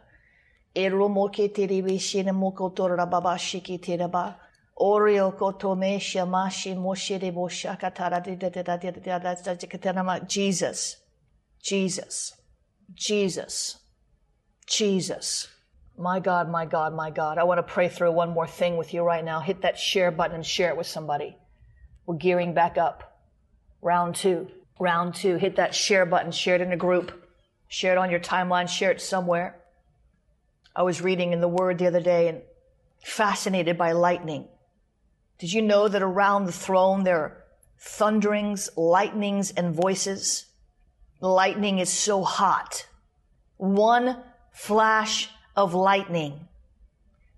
Oreo 4.79 5.33
kotome 5.33 5.97
shamashi 5.97 6.75
moshire 6.75 7.33
boshakatara 7.33 8.21
Jesus. 10.27 10.97
Jesus. 11.63 12.33
Jesus. 12.93 13.77
Jesus. 14.67 15.47
My 15.97 16.19
God, 16.19 16.49
my 16.49 16.65
God, 16.65 16.93
my 16.93 17.09
God. 17.09 17.37
I 17.37 17.43
want 17.45 17.59
to 17.59 17.63
pray 17.63 17.87
through 17.87 18.11
one 18.11 18.31
more 18.31 18.47
thing 18.47 18.75
with 18.75 18.93
you 18.93 19.01
right 19.01 19.23
now. 19.23 19.39
Hit 19.39 19.61
that 19.61 19.79
share 19.79 20.11
button 20.11 20.35
and 20.35 20.45
share 20.45 20.69
it 20.69 20.77
with 20.77 20.87
somebody. 20.87 21.37
We're 22.05 22.17
gearing 22.17 22.53
back 22.53 22.77
up. 22.77 23.21
Round 23.81 24.13
two. 24.13 24.49
Round 24.77 25.15
two. 25.15 25.37
Hit 25.37 25.55
that 25.55 25.73
share 25.73 26.05
button, 26.05 26.31
share 26.31 26.55
it 26.55 26.61
in 26.61 26.73
a 26.73 26.77
group, 26.77 27.13
share 27.69 27.93
it 27.93 27.97
on 27.97 28.11
your 28.11 28.19
timeline, 28.19 28.67
share 28.67 28.91
it 28.91 28.99
somewhere. 28.99 29.61
I 30.75 30.83
was 30.83 31.01
reading 31.01 31.31
in 31.31 31.39
the 31.39 31.47
Word 31.47 31.77
the 31.77 31.87
other 31.87 32.01
day 32.01 32.27
and 32.27 32.41
fascinated 33.01 33.77
by 33.77 33.93
lightning. 33.93 34.49
Did 35.37 35.51
you 35.51 35.61
know 35.61 35.87
that 35.87 36.01
around 36.01 36.45
the 36.45 36.51
throne 36.51 37.03
there 37.03 37.19
are 37.19 37.43
thunderings, 37.77 38.69
lightnings, 38.77 39.51
and 39.51 39.75
voices? 39.75 40.45
Lightning 41.19 41.79
is 41.79 41.89
so 41.89 42.23
hot. 42.23 42.87
One 43.57 44.17
flash 44.51 45.29
of 45.55 45.73
lightning 45.73 46.47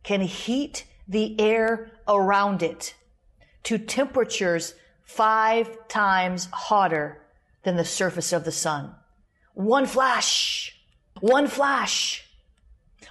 can 0.03 0.21
heat 0.21 0.85
the 1.07 1.39
air 1.39 1.91
around 2.07 2.63
it 2.63 2.93
to 3.63 3.77
temperatures 3.77 4.75
five 5.03 5.87
times 5.87 6.47
hotter 6.51 7.21
than 7.63 7.75
the 7.77 7.85
surface 7.85 8.31
of 8.31 8.43
the 8.43 8.51
sun. 8.51 8.93
One 9.53 9.85
flash, 9.85 10.75
one 11.19 11.47
flash, 11.47 12.23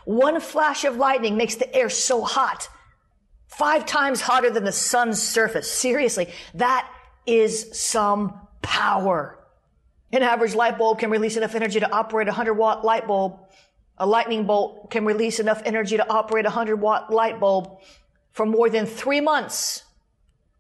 one 0.04 0.40
flash 0.40 0.84
of 0.84 0.96
lightning 0.96 1.36
makes 1.36 1.56
the 1.56 1.74
air 1.74 1.88
so 1.88 2.22
hot, 2.22 2.68
five 3.56 3.86
times 3.86 4.20
hotter 4.20 4.50
than 4.50 4.64
the 4.64 4.72
sun's 4.72 5.20
surface. 5.20 5.70
Seriously, 5.70 6.28
that 6.54 6.90
is 7.24 7.68
some 7.72 8.38
power. 8.60 9.38
An 10.12 10.22
average 10.22 10.54
light 10.54 10.76
bulb 10.76 10.98
can 10.98 11.10
release 11.10 11.36
enough 11.36 11.54
energy 11.54 11.80
to 11.80 11.90
operate 11.90 12.28
a 12.28 12.30
100 12.30 12.54
watt 12.54 12.84
light 12.84 13.06
bulb. 13.06 13.38
A 13.98 14.06
lightning 14.06 14.44
bolt 14.44 14.90
can 14.90 15.06
release 15.06 15.40
enough 15.40 15.62
energy 15.64 15.96
to 15.96 16.08
operate 16.08 16.44
a 16.44 16.48
100 16.48 16.76
watt 16.76 17.10
light 17.10 17.40
bulb 17.40 17.80
for 18.30 18.44
more 18.44 18.68
than 18.68 18.84
three 18.84 19.22
months. 19.22 19.82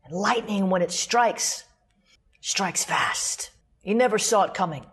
And 0.04 0.16
lightning, 0.16 0.70
when 0.70 0.80
it 0.80 0.90
strikes, 0.90 1.64
strikes 2.40 2.82
fast. 2.82 3.50
You 3.82 3.94
never 3.94 4.18
saw 4.18 4.44
it 4.44 4.54
coming. 4.54 4.86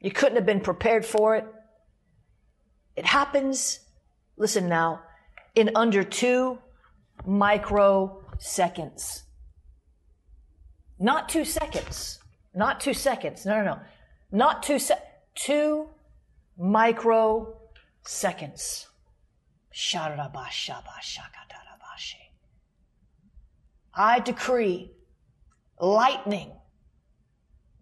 You 0.00 0.10
couldn't 0.10 0.36
have 0.36 0.46
been 0.46 0.60
prepared 0.60 1.06
for 1.06 1.34
it. 1.36 1.46
It 2.94 3.06
happens, 3.06 3.80
listen 4.36 4.68
now, 4.68 5.02
in 5.58 5.70
under 5.74 6.04
two 6.04 6.58
microseconds. 7.26 9.22
Not 11.00 11.28
two 11.28 11.44
seconds. 11.44 12.20
Not 12.54 12.80
two 12.80 12.94
seconds. 12.94 13.44
No, 13.44 13.58
no, 13.58 13.64
no. 13.64 13.80
Not 14.30 14.62
two 14.62 14.78
se- 14.78 15.02
two 15.34 15.88
microseconds. 16.60 18.86
I 23.94 24.20
decree 24.20 24.92
lightning, 25.80 26.52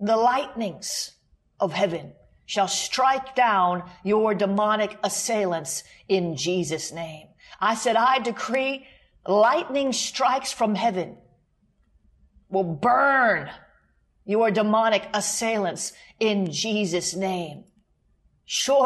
the 0.00 0.16
lightnings 0.16 1.12
of 1.60 1.72
heaven 1.72 2.14
shall 2.46 2.68
strike 2.68 3.34
down 3.34 3.90
your 4.04 4.34
demonic 4.34 4.96
assailants 5.02 5.82
in 6.08 6.36
Jesus' 6.36 6.92
name. 6.92 7.26
I 7.60 7.74
said, 7.74 7.96
I 7.96 8.18
decree 8.18 8.86
lightning 9.26 9.92
strikes 9.92 10.52
from 10.52 10.74
heaven 10.74 11.16
will 12.48 12.64
burn 12.64 13.50
your 14.24 14.50
demonic 14.50 15.08
assailants 15.14 15.92
in 16.18 16.50
Jesus' 16.50 17.14
name. 17.14 17.64
Psalm 18.48 18.80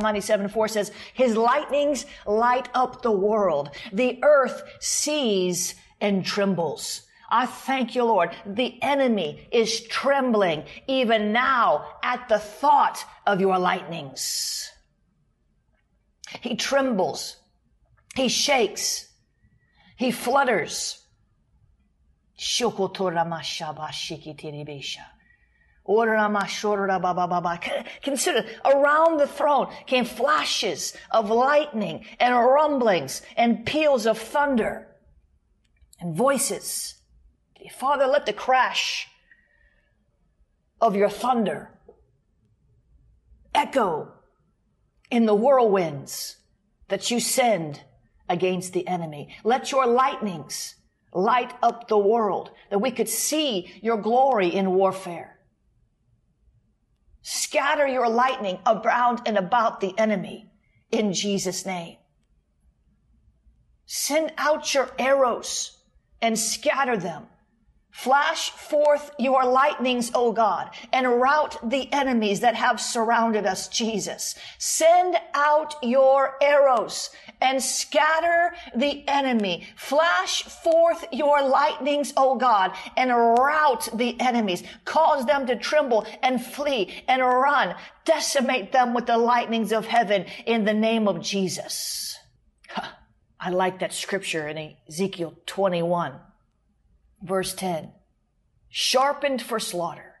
97 0.00 0.48
4 0.48 0.68
says, 0.68 0.92
His 1.14 1.36
lightnings 1.36 2.04
light 2.26 2.68
up 2.74 3.00
the 3.00 3.10
world. 3.10 3.70
The 3.92 4.18
earth 4.22 4.62
sees 4.78 5.74
and 6.00 6.24
trembles. 6.24 7.02
I 7.30 7.46
thank 7.46 7.94
you, 7.94 8.04
Lord. 8.04 8.36
The 8.44 8.80
enemy 8.82 9.48
is 9.50 9.80
trembling 9.88 10.64
even 10.86 11.32
now 11.32 11.86
at 12.02 12.28
the 12.28 12.38
thought 12.38 13.02
of 13.26 13.40
your 13.40 13.58
lightnings. 13.58 14.70
He 16.40 16.56
trembles. 16.56 17.36
He 18.14 18.28
shakes. 18.28 19.12
He 19.96 20.10
flutters. 20.10 21.02
Consider 28.02 28.44
around 28.64 29.18
the 29.18 29.26
throne 29.26 29.68
came 29.86 30.04
flashes 30.04 30.96
of 31.12 31.30
lightning 31.30 32.04
and 32.18 32.34
rumblings 32.34 33.22
and 33.36 33.64
peals 33.64 34.04
of 34.04 34.18
thunder 34.18 34.88
and 36.00 36.16
voices. 36.16 36.94
Father, 37.78 38.06
let 38.06 38.26
the 38.26 38.32
crash 38.32 39.08
of 40.80 40.96
your 40.96 41.08
thunder 41.08 41.70
echo 43.54 44.12
in 45.10 45.26
the 45.26 45.34
whirlwinds 45.34 46.36
that 46.88 47.10
you 47.10 47.20
send 47.20 47.80
against 48.28 48.72
the 48.72 48.86
enemy. 48.86 49.34
Let 49.44 49.70
your 49.70 49.86
lightnings 49.86 50.74
light 51.12 51.52
up 51.62 51.88
the 51.88 51.98
world 51.98 52.50
that 52.70 52.78
we 52.78 52.90
could 52.90 53.08
see 53.08 53.72
your 53.82 53.96
glory 53.96 54.48
in 54.48 54.72
warfare. 54.72 55.38
Scatter 57.22 57.86
your 57.86 58.08
lightning 58.08 58.58
around 58.66 59.22
and 59.26 59.36
about 59.36 59.80
the 59.80 59.98
enemy 59.98 60.50
in 60.90 61.12
Jesus 61.12 61.66
name. 61.66 61.96
Send 63.86 64.32
out 64.36 64.74
your 64.74 64.90
arrows 64.98 65.78
and 66.20 66.38
scatter 66.38 66.96
them 66.96 67.26
Flash 67.96 68.50
forth 68.50 69.10
your 69.18 69.46
lightnings, 69.46 70.10
O 70.14 70.30
God, 70.30 70.68
and 70.92 71.18
rout 71.18 71.56
the 71.70 71.90
enemies 71.94 72.40
that 72.40 72.54
have 72.54 72.78
surrounded 72.78 73.46
us, 73.46 73.68
Jesus. 73.68 74.34
Send 74.58 75.16
out 75.32 75.74
your 75.82 76.36
arrows 76.42 77.08
and 77.40 77.60
scatter 77.60 78.54
the 78.76 79.02
enemy. 79.08 79.66
Flash 79.76 80.42
forth 80.42 81.06
your 81.10 81.42
lightnings, 81.48 82.12
O 82.18 82.36
God, 82.36 82.72
and 82.98 83.10
rout 83.10 83.88
the 83.94 84.20
enemies. 84.20 84.62
Cause 84.84 85.24
them 85.24 85.46
to 85.46 85.56
tremble 85.56 86.06
and 86.22 86.44
flee 86.44 87.02
and 87.08 87.22
run. 87.22 87.74
Decimate 88.04 88.72
them 88.72 88.92
with 88.92 89.06
the 89.06 89.16
lightnings 89.16 89.72
of 89.72 89.86
heaven 89.86 90.26
in 90.44 90.66
the 90.66 90.74
name 90.74 91.08
of 91.08 91.22
Jesus. 91.22 92.18
I 93.40 93.48
like 93.48 93.78
that 93.78 93.94
scripture 93.94 94.46
in 94.48 94.74
Ezekiel 94.86 95.34
21. 95.46 96.20
Verse 97.22 97.54
10 97.54 97.92
sharpened 98.68 99.40
for 99.40 99.58
slaughter, 99.58 100.16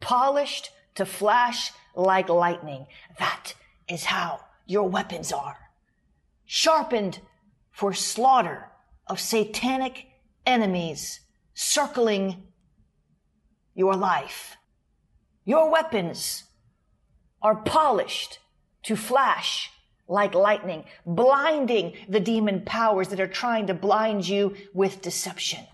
polished 0.00 0.70
to 0.94 1.04
flash 1.04 1.72
like 1.96 2.28
lightning. 2.28 2.86
That 3.18 3.54
is 3.88 4.04
how 4.04 4.40
your 4.66 4.88
weapons 4.88 5.32
are. 5.32 5.58
Sharpened 6.46 7.18
for 7.70 7.92
slaughter 7.92 8.68
of 9.08 9.18
satanic 9.18 10.06
enemies 10.46 11.20
circling 11.54 12.42
your 13.74 13.96
life. 13.96 14.56
Your 15.44 15.70
weapons 15.70 16.44
are 17.40 17.56
polished 17.56 18.38
to 18.84 18.96
flash 18.96 19.70
like 20.08 20.34
lightning, 20.34 20.84
blinding 21.06 21.94
the 22.08 22.20
demon 22.20 22.62
powers 22.64 23.08
that 23.08 23.20
are 23.20 23.26
trying 23.26 23.66
to 23.66 23.74
blind 23.74 24.28
you 24.28 24.54
with 24.74 25.02
deception. 25.02 25.66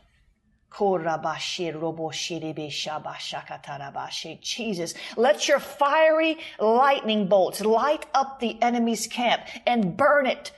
Jesus, 4.40 4.94
let 5.16 5.48
your 5.48 5.58
fiery 5.58 6.38
lightning 6.60 7.26
bolts 7.26 7.60
light 7.60 8.06
up 8.14 8.38
the 8.38 8.62
enemy's 8.62 9.08
camp 9.08 9.42
and 9.66 9.96
burn 9.96 10.26
it 10.26 10.52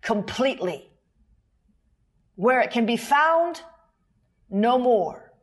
completely. 0.00 0.88
Where 2.36 2.62
it 2.62 2.70
can 2.70 2.86
be 2.86 2.96
found, 2.96 3.60
no 4.48 4.78
more. 4.78 5.34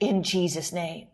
In 0.00 0.22
Jesus' 0.22 0.72
name. 0.72 1.08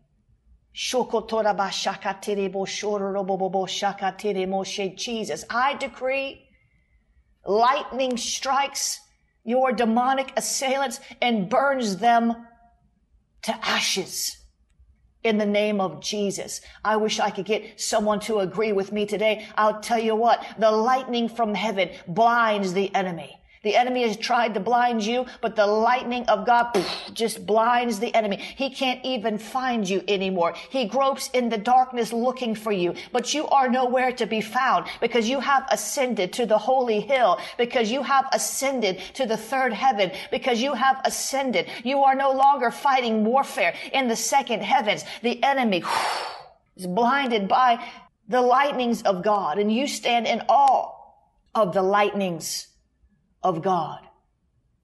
Jesus, 4.97 5.45
I 5.51 5.75
decree 5.75 6.47
lightning 7.45 8.17
strikes 8.17 9.01
your 9.45 9.73
demonic 9.73 10.33
assailants 10.37 11.01
and 11.21 11.49
burns 11.49 11.97
them 11.97 12.47
to 13.43 13.67
ashes 13.67 14.37
in 15.23 15.39
the 15.39 15.47
name 15.47 15.81
of 15.81 16.01
Jesus. 16.01 16.61
I 16.85 16.97
wish 16.97 17.21
I 17.21 17.31
could 17.31 17.45
get 17.45 17.81
someone 17.81 18.21
to 18.21 18.41
agree 18.41 18.73
with 18.73 18.93
me 18.93 19.07
today. 19.07 19.47
I'll 19.57 19.81
tell 19.81 19.99
you 19.99 20.15
what, 20.15 20.45
the 20.59 20.71
lightning 20.71 21.29
from 21.29 21.55
heaven 21.55 21.91
blinds 22.07 22.73
the 22.73 22.95
enemy. 22.95 23.40
The 23.63 23.77
enemy 23.77 24.05
has 24.05 24.17
tried 24.17 24.55
to 24.55 24.61
blind 24.61 25.05
you, 25.05 25.27
but 25.43 25.55
the 25.55 25.67
lightning 25.67 26.25
of 26.29 26.47
God 26.47 26.75
just 27.13 27.45
blinds 27.45 28.01
the 28.01 28.15
enemy. 28.15 28.39
He 28.39 28.71
can't 28.71 29.05
even 29.05 29.37
find 29.37 29.87
you 29.87 30.03
anymore. 30.09 30.55
He 30.71 30.87
gropes 30.87 31.29
in 31.35 31.51
the 31.51 31.59
darkness 31.59 32.11
looking 32.11 32.55
for 32.55 32.73
you, 32.73 32.95
but 33.13 33.35
you 33.35 33.47
are 33.49 33.69
nowhere 33.69 34.13
to 34.13 34.25
be 34.25 34.41
found 34.41 34.87
because 35.03 35.29
you 35.29 35.41
have 35.41 35.67
ascended 35.71 36.33
to 36.35 36.47
the 36.47 36.57
holy 36.57 37.01
hill, 37.01 37.39
because 37.59 37.93
you 37.93 38.03
have 38.03 38.31
ascended 38.33 38.99
to 39.13 39.27
the 39.27 39.37
third 39.37 39.75
heaven, 39.75 40.11
because 40.31 40.63
you 40.63 40.73
have 40.73 40.99
ascended. 41.05 41.69
You 41.85 41.99
are 42.05 42.15
no 42.15 42.33
longer 42.33 42.71
fighting 42.71 43.27
warfare 43.27 43.75
in 43.93 44.09
the 44.09 44.17
second 44.17 44.63
heavens. 44.63 45.05
The 45.21 45.43
enemy 45.43 45.85
is 46.77 46.87
blinded 46.87 47.47
by 47.47 47.85
the 48.27 48.41
lightnings 48.41 49.03
of 49.03 49.23
God, 49.23 49.59
and 49.59 49.71
you 49.71 49.87
stand 49.87 50.27
in 50.27 50.41
awe 50.49 50.95
of 51.55 51.75
the 51.75 51.83
lightnings 51.83 52.69
of 53.43 53.63
God. 53.63 54.01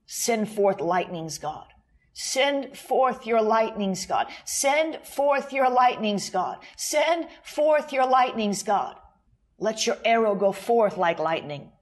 Send 0.07 0.49
forth 0.49 0.81
lightnings, 0.81 1.38
God. 1.38 1.66
Send 2.12 2.77
forth 2.77 3.27
your 3.27 3.42
lightnings, 3.42 4.07
God. 4.07 4.29
Send 4.45 4.99
forth 5.05 5.53
your 5.53 5.69
lightnings, 5.69 6.31
God. 6.31 6.59
Send 6.77 7.27
forth 7.42 7.92
your 7.92 8.07
lightnings, 8.07 8.62
God. 8.62 8.97
Let 9.59 9.87
your 9.87 9.99
arrow 10.05 10.35
go 10.35 10.53
forth 10.53 10.97
like 10.97 11.19
lightning. 11.19 11.73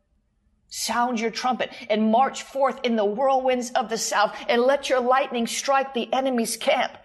Sound 0.69 1.21
your 1.21 1.31
trumpet 1.31 1.71
and 1.89 2.11
march 2.11 2.43
forth 2.43 2.81
in 2.83 2.97
the 2.97 3.05
whirlwinds 3.05 3.71
of 3.73 3.89
the 3.89 3.99
south 3.99 4.35
and 4.49 4.61
let 4.63 4.89
your 4.89 5.01
lightning 5.01 5.47
strike 5.47 5.95
the 5.95 6.13
enemy's 6.13 6.57
camp 6.57 6.97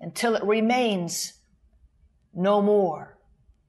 until 0.00 0.34
it 0.34 0.44
remains 0.44 1.32
no 2.34 2.60
more. 2.60 3.15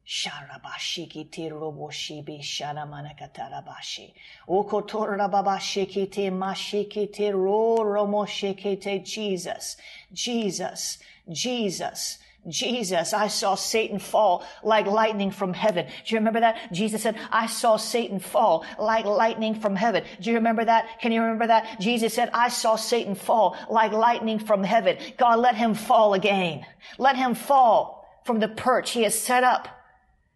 Sharabashiki 0.07 1.29
te 1.29 1.49
roboshibi 1.49 2.39
sharamanakatarabashi. 2.39 4.13
Okotorababashiki 4.47 6.09
te 6.09 6.29
mashiki 6.29 7.11
te 7.11 7.31
ro 7.31 7.79
romoshiki 7.79 8.79
te 8.79 8.99
Jesus. 8.99 9.75
Jesus. 10.13 10.99
Jesus. 11.29 12.19
Jesus, 12.47 13.11
I 13.11 13.27
saw 13.27 13.55
Satan 13.55 13.99
fall 13.99 14.45
like 14.63 14.85
lightning 14.85 15.31
from 15.31 15.53
heaven. 15.53 15.85
Do 15.85 16.15
you 16.15 16.19
remember 16.19 16.39
that? 16.39 16.71
Jesus 16.71 17.03
said, 17.03 17.17
I 17.29 17.47
saw 17.47 17.75
Satan 17.75 18.19
fall 18.19 18.63
like 18.79 19.03
lightning 19.03 19.55
from 19.55 19.75
heaven. 19.75 20.05
Do 20.21 20.29
you 20.29 20.37
remember 20.37 20.63
that? 20.63 21.01
Can 21.01 21.11
you 21.11 21.21
remember 21.21 21.47
that? 21.47 21.81
Jesus 21.81 22.13
said, 22.13 22.29
I 22.33 22.47
saw 22.47 22.77
Satan 22.77 23.15
fall 23.15 23.57
like 23.69 23.91
lightning 23.91 24.39
from 24.39 24.63
heaven. 24.63 24.97
God, 25.17 25.39
let 25.39 25.55
him 25.55 25.73
fall 25.73 26.13
again. 26.13 26.65
Let 26.97 27.17
him 27.17 27.35
fall 27.35 28.07
from 28.23 28.39
the 28.39 28.47
perch 28.47 28.91
he 28.91 29.03
has 29.03 29.19
set 29.19 29.43
up 29.43 29.76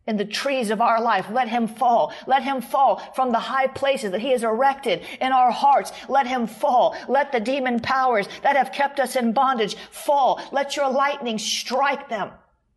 in 0.08 0.18
the 0.18 0.26
trees 0.26 0.72
of 0.72 0.82
our 0.82 1.02
life. 1.02 1.28
Let 1.32 1.48
him 1.48 1.68
fall. 1.68 2.14
Let 2.28 2.44
him 2.44 2.62
fall 2.62 2.98
from 3.16 3.32
the 3.32 3.40
high 3.40 3.68
places 3.68 4.12
that 4.12 4.22
he 4.22 4.32
has 4.32 4.44
erected 4.44 5.04
in 5.20 5.32
our 5.32 5.52
hearts. 5.52 5.92
Let 6.10 6.28
him 6.28 6.48
fall. 6.48 6.96
Let 7.08 7.32
the 7.32 7.40
demon 7.40 7.80
powers 7.80 8.28
that 8.44 8.56
have 8.56 8.72
kept 8.72 9.00
us 9.00 9.16
in 9.16 9.34
bondage 9.34 9.76
fall. 9.76 10.42
Let 10.52 10.76
your 10.76 10.90
lightning 10.90 11.38
strike 11.38 12.10
them, 12.10 12.32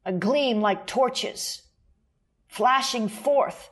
a 0.05 0.13
gleam 0.13 0.61
like 0.61 0.87
torches, 0.87 1.63
flashing 2.49 3.09
forth 3.09 3.71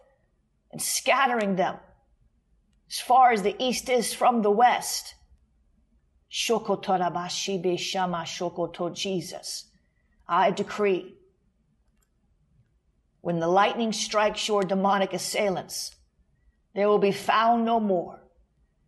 and 0.71 0.81
scattering 0.81 1.57
them 1.57 1.77
as 2.93 3.01
far 3.01 3.33
as 3.33 3.43
the 3.43 3.57
east 3.59 3.89
is 3.89 4.13
from 4.13 4.43
the 4.43 4.51
west. 4.51 5.15
Shoko 6.31 6.83
Shokotorabashibe 6.83 7.79
shama 7.79 8.25
shokoto 8.27 8.95
Jesus. 8.95 9.67
I 10.27 10.51
decree 10.51 11.15
when 13.23 13.39
the 13.39 13.49
lightning 13.49 13.93
strikes 13.93 14.47
your 14.47 14.63
demonic 14.63 15.15
assailants, 15.15 15.95
they 16.75 16.85
will 16.85 16.99
be 16.99 17.13
found 17.13 17.65
no 17.65 17.81
more. 17.81 18.21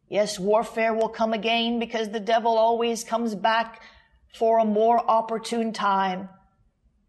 Yes, 0.09 0.39
warfare 0.39 0.93
will 0.93 1.09
come 1.09 1.33
again 1.33 1.79
because 1.79 2.11
the 2.11 2.21
devil 2.21 2.59
always 2.59 3.05
comes 3.05 3.35
back 3.35 3.83
for 4.35 4.59
a 4.59 4.65
more 4.65 4.99
opportune 5.09 5.73
time, 5.73 6.29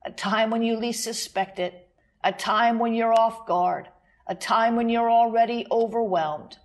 a 0.06 0.12
time 0.12 0.52
when 0.52 0.62
you 0.62 0.78
least 0.78 1.04
suspect 1.04 1.60
it, 1.60 1.90
a 2.24 2.32
time 2.32 2.80
when 2.80 2.94
you're 2.94 3.14
off 3.14 3.48
guard, 3.48 3.90
a 4.28 4.36
time 4.36 4.76
when 4.76 4.88
you're 4.88 5.10
already 5.10 5.66
overwhelmed. 5.72 6.58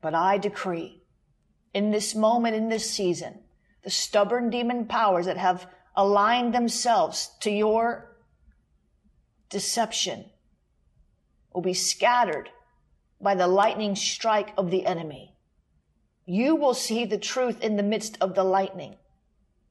But 0.00 0.14
I 0.14 0.38
decree 0.38 1.02
in 1.74 1.90
this 1.90 2.14
moment, 2.14 2.56
in 2.56 2.70
this 2.70 2.90
season, 2.90 3.40
the 3.84 3.90
stubborn 3.90 4.48
demon 4.48 4.86
powers 4.86 5.26
that 5.26 5.36
have 5.36 5.66
aligned 5.94 6.54
themselves 6.54 7.30
to 7.40 7.50
your 7.50 8.15
deception 9.48 10.26
will 11.52 11.62
be 11.62 11.74
scattered 11.74 12.50
by 13.20 13.34
the 13.34 13.46
lightning 13.46 13.96
strike 13.96 14.52
of 14.56 14.70
the 14.70 14.84
enemy. 14.84 15.34
You 16.26 16.56
will 16.56 16.74
see 16.74 17.04
the 17.04 17.18
truth 17.18 17.62
in 17.62 17.76
the 17.76 17.82
midst 17.82 18.18
of 18.20 18.34
the 18.34 18.44
lightning, 18.44 18.96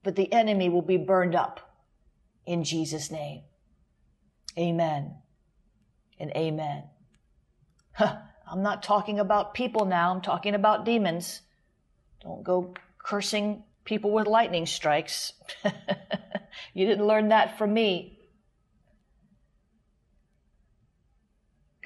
but 0.02 0.16
the 0.16 0.32
enemy 0.32 0.68
will 0.68 0.82
be 0.82 0.96
burned 0.96 1.34
up 1.34 1.60
in 2.46 2.64
Jesus' 2.64 3.10
name. 3.10 3.42
Amen 4.58 5.14
and 6.18 6.30
amen. 6.32 6.84
Huh, 7.92 8.16
I'm 8.50 8.62
not 8.62 8.82
talking 8.82 9.18
about 9.18 9.54
people 9.54 9.84
now. 9.84 10.12
I'm 10.12 10.22
talking 10.22 10.54
about 10.54 10.84
demons. 10.84 11.42
Don't 12.22 12.44
go 12.44 12.74
cursing 12.98 13.64
people 13.84 14.12
with 14.12 14.26
lightning 14.26 14.66
strikes. 14.66 15.32
you 16.74 16.86
didn't 16.86 17.06
learn 17.06 17.28
that 17.28 17.58
from 17.58 17.74
me. 17.74 18.15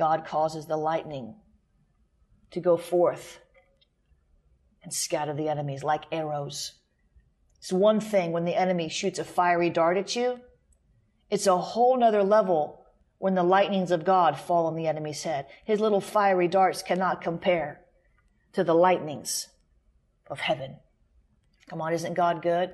God 0.01 0.25
causes 0.25 0.65
the 0.65 0.79
lightning 0.79 1.35
to 2.53 2.59
go 2.59 2.79
forth 2.79 3.39
and 4.83 4.95
scatter 4.95 5.35
the 5.35 5.51
enemies 5.51 5.85
like 5.85 6.05
arrows. 6.11 6.73
It's 7.59 7.71
one 7.71 8.01
thing 8.01 8.33
when 8.33 8.47
the 8.47 8.59
enemy 8.59 8.89
shoots 8.89 9.19
a 9.19 9.25
fiery 9.25 9.69
dart 9.69 9.99
at 9.99 10.17
you. 10.17 10.41
It's 11.29 11.47
a 11.47 11.59
whole 11.59 11.99
nother 11.99 12.23
level 12.23 12.87
when 13.19 13.35
the 13.35 13.43
lightnings 13.43 13.91
of 13.91 14.07
God 14.07 14.41
fall 14.41 14.65
on 14.65 14.75
the 14.75 14.87
enemy's 14.87 15.23
head. 15.23 15.45
His 15.67 15.81
little 15.81 16.01
fiery 16.01 16.49
darts 16.49 16.83
cannot 16.83 17.21
compare 17.21 17.83
to 18.55 18.65
the 18.65 18.73
lightnings 18.73 19.49
of 20.31 20.41
heaven. 20.41 20.77
Come 21.69 21.83
on, 21.83 21.93
isn't 21.93 22.15
God 22.15 22.41
good? 22.41 22.73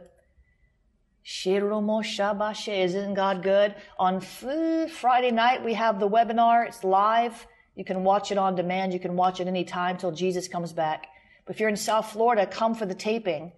Shiromo 1.27 2.05
Shabashe, 2.05 2.85
isn't 2.85 3.15
God 3.15 3.43
good? 3.43 3.75
On 3.99 4.21
Friday 4.21 5.33
night, 5.33 5.65
we 5.65 5.75
have 5.75 5.99
the 5.99 6.09
webinar. 6.09 6.69
It's 6.69 6.85
live. 6.85 7.49
You 7.75 7.85
can 7.85 8.05
watch 8.05 8.31
it 8.31 8.39
on 8.39 8.55
demand. 8.55 8.93
You 8.93 9.01
can 9.01 9.17
watch 9.17 9.41
it 9.41 9.49
anytime 9.49 9.97
till 9.97 10.13
Jesus 10.13 10.47
comes 10.47 10.73
back. 10.73 11.09
But 11.45 11.57
if 11.57 11.61
you're 11.61 11.69
in 11.69 11.77
South 11.77 12.13
Florida, 12.13 12.47
come 12.47 12.77
for 12.77 12.87
the 12.87 12.95
taping 12.95 13.51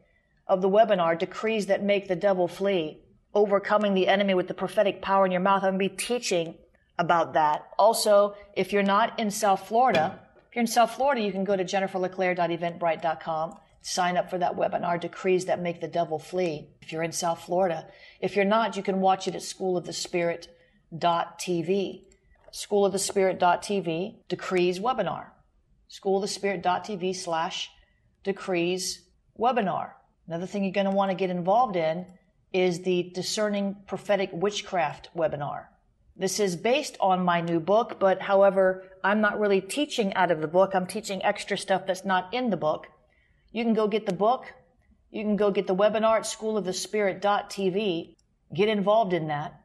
of 0.47 0.63
the 0.63 0.69
webinar, 0.71 1.19
Decrees 1.19 1.67
That 1.67 1.83
Make 1.83 2.09
the 2.09 2.17
Devil 2.17 2.49
Flee, 2.49 3.01
Overcoming 3.35 3.93
the 3.93 4.09
Enemy 4.09 4.33
with 4.33 4.49
the 4.49 4.55
Prophetic 4.55 5.03
Power 5.03 5.27
in 5.27 5.33
Your 5.33 5.43
Mouth. 5.43 5.63
I'm 5.63 5.77
going 5.77 5.91
to 5.91 5.95
be 5.95 6.03
teaching 6.03 6.55
about 6.99 7.35
that. 7.35 7.69
Also, 7.79 8.35
if 8.57 8.73
you're 8.73 8.83
not 8.83 9.21
in 9.21 9.31
South 9.31 9.69
Florida, 9.69 10.19
if 10.49 10.57
you're 10.57 10.63
in 10.63 10.67
South 10.67 10.93
Florida, 10.93 11.21
you 11.21 11.33
can 11.33 11.45
go 11.45 11.55
to 11.55 11.65
jenniferleclaire.eventbrite.com 11.65 13.59
sign 13.89 14.17
up 14.17 14.29
for 14.29 14.39
that 14.39 14.57
webinar, 14.57 15.01
Decrees 15.01 15.45
That 15.47 15.63
Make 15.63 15.81
the 15.81 15.89
Devil 15.89 16.19
Flee, 16.19 16.69
if 16.83 16.93
you're 16.93 17.03
in 17.03 17.13
South 17.13 17.45
Florida. 17.45 17.87
If 18.21 18.37
you're 18.37 18.45
not, 18.45 18.77
you 18.77 18.83
can 18.83 19.01
watch 19.01 19.27
it 19.27 19.35
at 19.35 19.41
schoolofthespirit.tv. 19.41 22.03
Schoolofthespirit.tv, 22.53 24.15
Decrees 24.29 24.79
webinar. 24.79 25.29
Schoolofthespirit.tv 25.91 27.17
slash 27.17 27.71
Decrees 28.25 29.07
webinar. 29.39 29.93
Another 30.27 30.47
thing 30.47 30.65
you're 30.65 30.73
going 30.73 30.85
to 30.85 30.91
want 30.91 31.11
to 31.11 31.17
get 31.17 31.31
involved 31.31 31.77
in 31.77 32.05
is 32.53 32.83
the 32.83 33.11
Discerning 33.15 33.77
Prophetic 33.87 34.31
Witchcraft 34.33 35.09
webinar. 35.17 35.67
This 36.15 36.41
is 36.41 36.57
based 36.57 36.97
on 37.01 37.25
my 37.25 37.41
new 37.41 37.61
book, 37.61 37.99
but 37.99 38.21
however, 38.21 38.85
I'm 39.05 39.21
not 39.21 39.39
really 39.39 39.61
teaching 39.61 40.13
out 40.15 40.31
of 40.31 40.41
the 40.41 40.49
book. 40.49 40.75
I'm 40.75 40.87
teaching 40.87 41.25
extra 41.25 41.57
stuff 41.57 41.87
that's 41.87 42.05
not 42.05 42.35
in 42.35 42.51
the 42.51 42.57
book. 42.57 42.89
You 43.53 43.65
can 43.65 43.75
go 43.75 43.89
get 43.89 44.07
the 44.07 44.13
book. 44.13 44.53
You 45.11 45.23
can 45.23 45.37
go 45.37 45.51
get 45.51 45.67
the 45.67 45.75
webinar 45.75 46.17
at 46.17 46.25
schoolofthespirit.tv. 46.25 48.15
Get 48.55 48.69
involved 48.69 49.13
in 49.13 49.29
that. 49.29 49.65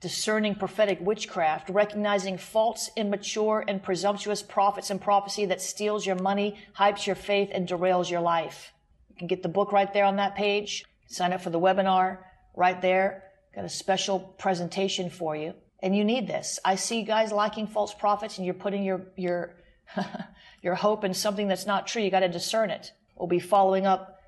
Discerning 0.00 0.56
prophetic 0.56 0.98
witchcraft, 1.00 1.70
recognizing 1.70 2.36
false, 2.36 2.90
immature, 2.96 3.64
and 3.66 3.82
presumptuous 3.82 4.42
prophets 4.42 4.90
and 4.90 5.00
prophecy 5.00 5.46
that 5.46 5.60
steals 5.60 6.04
your 6.04 6.16
money, 6.16 6.58
hypes 6.76 7.06
your 7.06 7.14
faith, 7.14 7.50
and 7.52 7.68
derails 7.68 8.10
your 8.10 8.20
life. 8.20 8.72
You 9.10 9.16
can 9.16 9.28
get 9.28 9.42
the 9.42 9.48
book 9.48 9.72
right 9.72 9.92
there 9.92 10.04
on 10.04 10.16
that 10.16 10.34
page. 10.34 10.84
Sign 11.06 11.32
up 11.32 11.42
for 11.42 11.50
the 11.50 11.60
webinar 11.60 12.18
right 12.56 12.80
there. 12.82 13.24
Got 13.54 13.64
a 13.64 13.68
special 13.68 14.18
presentation 14.18 15.08
for 15.08 15.36
you. 15.36 15.54
And 15.82 15.96
you 15.96 16.04
need 16.04 16.26
this. 16.26 16.58
I 16.64 16.76
see 16.76 17.00
you 17.00 17.06
guys 17.06 17.32
liking 17.32 17.66
false 17.66 17.92
prophets 17.94 18.38
and 18.38 18.44
you're 18.44 18.54
putting 18.54 18.82
your, 18.82 19.02
your, 19.16 19.54
your 20.62 20.74
hope 20.74 21.04
in 21.04 21.14
something 21.14 21.48
that's 21.48 21.66
not 21.66 21.86
true, 21.86 22.02
you 22.02 22.10
got 22.10 22.20
to 22.20 22.28
discern 22.28 22.70
it. 22.70 22.92
We'll 23.16 23.28
be 23.28 23.40
following 23.40 23.86
up 23.86 24.20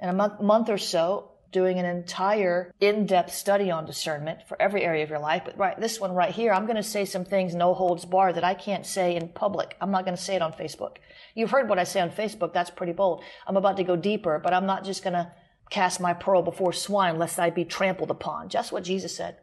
in 0.00 0.08
a 0.08 0.12
month, 0.12 0.68
or 0.68 0.78
so 0.78 1.32
doing 1.52 1.78
an 1.78 1.86
entire 1.86 2.70
in-depth 2.80 3.32
study 3.32 3.70
on 3.70 3.86
discernment 3.86 4.40
for 4.46 4.60
every 4.60 4.82
area 4.82 5.02
of 5.02 5.08
your 5.08 5.18
life. 5.18 5.42
But 5.44 5.56
right, 5.56 5.80
this 5.80 5.98
one 5.98 6.12
right 6.12 6.34
here, 6.34 6.52
I'm 6.52 6.66
going 6.66 6.76
to 6.76 6.82
say 6.82 7.04
some 7.04 7.24
things 7.24 7.54
no 7.54 7.72
holds 7.72 8.04
bar 8.04 8.32
that 8.32 8.44
I 8.44 8.52
can't 8.54 8.84
say 8.84 9.16
in 9.16 9.28
public. 9.28 9.74
I'm 9.80 9.90
not 9.90 10.04
going 10.04 10.16
to 10.16 10.22
say 10.22 10.36
it 10.36 10.42
on 10.42 10.52
Facebook. 10.52 10.96
You've 11.34 11.50
heard 11.50 11.68
what 11.68 11.78
I 11.78 11.84
say 11.84 12.00
on 12.00 12.10
Facebook. 12.10 12.52
That's 12.52 12.70
pretty 12.70 12.92
bold. 12.92 13.22
I'm 13.46 13.56
about 13.56 13.78
to 13.78 13.84
go 13.84 13.96
deeper, 13.96 14.38
but 14.42 14.52
I'm 14.52 14.66
not 14.66 14.84
just 14.84 15.02
going 15.02 15.14
to 15.14 15.32
cast 15.70 16.00
my 16.00 16.12
pearl 16.12 16.42
before 16.42 16.72
swine 16.72 17.18
lest 17.18 17.38
I 17.38 17.50
be 17.50 17.64
trampled 17.64 18.10
upon. 18.10 18.48
Just 18.48 18.72
what 18.72 18.84
Jesus 18.84 19.16
said. 19.16 19.38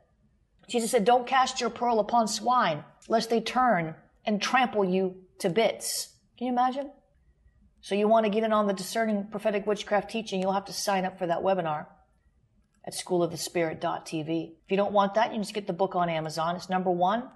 Jesus 0.68 0.91
said, 0.91 1.06
don't 1.06 1.28
cast 1.28 1.60
your 1.60 1.70
pearl 1.70 2.00
upon 2.00 2.28
swine 2.28 2.84
lest 3.08 3.30
they 3.30 3.41
turn 3.41 3.95
and 4.26 4.41
trample 4.41 4.86
you 4.86 5.16
to 5.44 5.50
bits. 5.50 6.10
Can 6.38 6.48
you 6.48 6.54
imagine? 6.54 6.89
So 7.82 7.96
you 7.96 8.08
want 8.08 8.26
to 8.26 8.30
get 8.32 8.44
in 8.44 8.54
on 8.54 8.66
the 8.66 8.74
discerning 8.74 9.28
prophetic 9.30 9.68
witchcraft 9.68 10.10
teaching, 10.10 10.41
you'll 10.41 10.54
have 10.54 10.66
to 10.66 10.74
sign 10.74 11.06
up 11.06 11.20
for 11.20 11.28
that 11.28 11.44
webinar 11.44 11.86
at 12.88 12.94
schoolofthespirit.tv. 12.94 14.52
If 14.64 14.72
you 14.72 14.78
don't 14.78 14.94
want 14.94 15.16
that, 15.16 15.28
you 15.28 15.34
can 15.34 15.44
just 15.44 15.54
get 15.54 15.68
the 15.68 15.74
book 15.74 15.96
on 15.96 16.10
Amazon. 16.10 16.56
It's 16.56 16.70
number 16.70 16.89
one. 16.89 17.30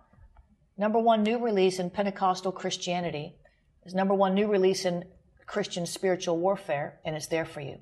Number 0.77 0.99
one 0.99 1.23
new 1.23 1.37
release 1.37 1.79
in 1.79 1.89
Pentecostal 1.89 2.53
Christianity. 2.53 3.35
It's 3.83 3.93
number 3.93 4.13
one 4.13 4.33
new 4.33 4.47
release 4.47 4.85
in 4.85 5.03
Christian 5.45 5.85
spiritual 5.85 6.37
warfare, 6.39 6.99
and 7.05 7.15
it's 7.15 7.27
there 7.27 7.45
for 7.45 7.61
you. 7.61 7.77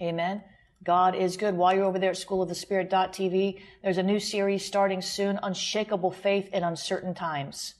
Amen. 0.00 0.42
God 0.82 1.14
is 1.14 1.36
good. 1.36 1.54
While 1.54 1.74
you're 1.74 1.84
over 1.84 1.98
there 1.98 2.10
at 2.10 2.16
schoolofthespirit.tv, 2.16 3.60
there's 3.82 3.98
a 3.98 4.02
new 4.02 4.18
series 4.18 4.64
starting 4.64 5.02
soon, 5.02 5.38
Unshakable 5.42 6.10
Faith 6.10 6.48
in 6.54 6.62
Uncertain 6.62 7.14
Times 7.14 7.74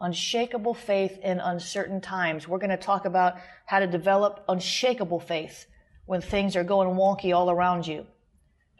unshakable 0.00 0.74
faith 0.74 1.18
in 1.22 1.40
uncertain 1.40 2.00
times. 2.00 2.48
We're 2.48 2.58
going 2.58 2.70
to 2.70 2.76
talk 2.76 3.04
about 3.04 3.34
how 3.66 3.80
to 3.80 3.86
develop 3.86 4.44
unshakable 4.48 5.20
faith 5.20 5.66
when 6.06 6.20
things 6.20 6.56
are 6.56 6.64
going 6.64 6.96
wonky 6.96 7.34
all 7.34 7.50
around 7.50 7.86
you. 7.86 8.06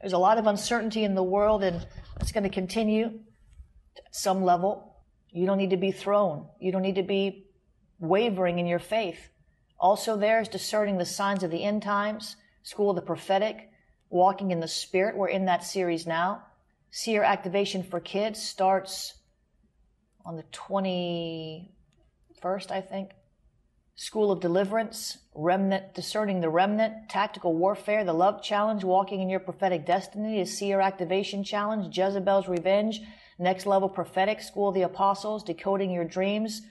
There's 0.00 0.14
a 0.14 0.18
lot 0.18 0.38
of 0.38 0.46
uncertainty 0.46 1.04
in 1.04 1.14
the 1.14 1.22
world 1.22 1.62
and 1.62 1.86
it's 2.20 2.32
going 2.32 2.44
to 2.44 2.50
continue 2.50 3.20
at 3.96 4.14
some 4.14 4.42
level. 4.42 4.96
You 5.30 5.46
don't 5.46 5.58
need 5.58 5.70
to 5.70 5.76
be 5.76 5.92
thrown. 5.92 6.46
You 6.58 6.72
don't 6.72 6.82
need 6.82 6.96
to 6.96 7.02
be 7.02 7.46
wavering 7.98 8.58
in 8.58 8.66
your 8.66 8.78
faith. 8.78 9.28
Also 9.78 10.16
there 10.16 10.40
is 10.40 10.48
discerning 10.48 10.98
the 10.98 11.04
signs 11.04 11.42
of 11.42 11.50
the 11.50 11.62
end 11.62 11.82
times, 11.82 12.36
school 12.62 12.90
of 12.90 12.96
the 12.96 13.02
prophetic, 13.02 13.70
walking 14.08 14.50
in 14.50 14.60
the 14.60 14.68
spirit. 14.68 15.16
We're 15.16 15.28
in 15.28 15.44
that 15.44 15.64
series 15.64 16.06
now. 16.06 16.42
Seer 16.90 17.22
activation 17.22 17.82
for 17.82 18.00
kids 18.00 18.42
starts 18.42 19.14
on 20.24 20.36
the 20.36 20.44
21st, 20.52 22.70
I 22.70 22.80
think. 22.80 23.10
School 23.96 24.32
of 24.32 24.40
Deliverance, 24.40 25.18
Remnant, 25.34 25.94
Discerning 25.94 26.40
the 26.40 26.48
Remnant, 26.48 27.10
Tactical 27.10 27.54
Warfare, 27.54 28.02
The 28.02 28.14
Love 28.14 28.42
Challenge, 28.42 28.82
Walking 28.82 29.20
in 29.20 29.28
Your 29.28 29.40
Prophetic 29.40 29.84
Destiny, 29.84 30.40
a 30.40 30.46
Seer 30.46 30.80
Activation 30.80 31.44
Challenge, 31.44 31.94
Jezebel's 31.94 32.48
Revenge, 32.48 33.02
Next 33.38 33.66
Level 33.66 33.90
Prophetic, 33.90 34.40
School 34.40 34.68
of 34.68 34.74
the 34.74 34.82
Apostles, 34.82 35.44
Decoding 35.44 35.90
Your 35.90 36.06
Dreams. 36.06 36.62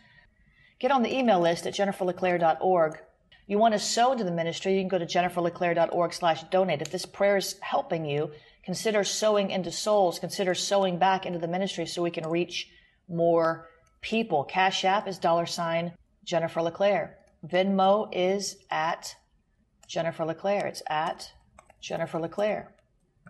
Get 0.80 0.92
on 0.92 1.04
the 1.04 1.16
email 1.16 1.40
list 1.40 1.68
at 1.68 1.76
jenniferleclaire.org. 1.76 3.00
You 3.46 3.58
want 3.58 3.74
to 3.74 3.80
sow 3.80 4.16
to 4.16 4.24
the 4.24 4.32
ministry, 4.32 4.74
you 4.74 4.82
can 4.82 4.88
go 4.88 4.98
to 4.98 5.06
jenniferleclaire.org 5.06 6.14
slash 6.14 6.44
donate. 6.46 6.82
If 6.82 6.90
this 6.90 7.06
prayer 7.06 7.38
is 7.38 7.58
helping 7.62 8.06
you, 8.06 8.32
consider 8.64 9.04
sowing 9.04 9.52
into 9.52 9.72
souls, 9.72 10.20
consider 10.20 10.56
sowing 10.56 10.98
back 10.98 11.26
into 11.26 11.40
the 11.40 11.48
ministry 11.48 11.86
so 11.86 12.02
we 12.02 12.12
can 12.12 12.28
reach 12.28 12.70
more 13.10 13.68
people. 14.02 14.44
Cash 14.44 14.86
App 14.86 15.08
is 15.08 15.18
dollar 15.18 15.46
sign 15.46 15.94
Jennifer 16.24 16.62
LeClaire. 16.62 17.18
Venmo 17.46 18.10
is 18.12 18.58
at 18.70 19.16
Jennifer 19.88 20.26
LeClaire. 20.26 20.68
It's 20.68 20.84
at 20.90 21.32
Jennifer 21.82 22.20
LeClaire. 22.20 22.74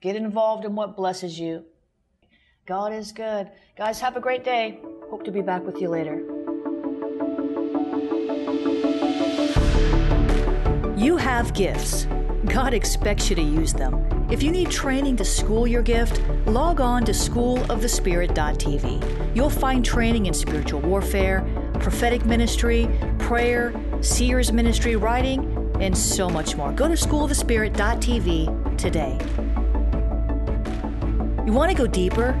Get 0.00 0.14
involved 0.14 0.64
in 0.64 0.76
what 0.76 0.96
blesses 0.96 1.40
you. 1.40 1.64
God 2.70 2.92
is 2.92 3.10
good. 3.10 3.50
Guys, 3.76 4.00
have 4.00 4.16
a 4.16 4.20
great 4.20 4.44
day. 4.44 4.78
Hope 5.10 5.24
to 5.24 5.32
be 5.32 5.40
back 5.40 5.66
with 5.66 5.80
you 5.80 5.88
later. 5.88 6.20
You 10.96 11.16
have 11.16 11.52
gifts. 11.52 12.06
God 12.46 12.72
expects 12.72 13.28
you 13.28 13.34
to 13.34 13.42
use 13.42 13.72
them. 13.72 14.06
If 14.30 14.44
you 14.44 14.52
need 14.52 14.70
training 14.70 15.16
to 15.16 15.24
school 15.24 15.66
your 15.66 15.82
gift, 15.82 16.22
log 16.46 16.80
on 16.80 17.04
to 17.06 17.12
schoolofthespirit.tv. 17.12 19.34
You'll 19.34 19.50
find 19.50 19.84
training 19.84 20.26
in 20.26 20.34
spiritual 20.34 20.80
warfare, 20.80 21.44
prophetic 21.80 22.24
ministry, 22.24 22.88
prayer, 23.18 23.74
seers 24.00 24.52
ministry, 24.52 24.94
writing, 24.94 25.72
and 25.80 25.98
so 25.98 26.30
much 26.30 26.54
more. 26.54 26.70
Go 26.70 26.86
to 26.86 26.94
schoolofthespirit.tv 26.94 28.78
today. 28.78 29.18
You 31.44 31.52
want 31.52 31.72
to 31.72 31.76
go 31.76 31.88
deeper? 31.88 32.40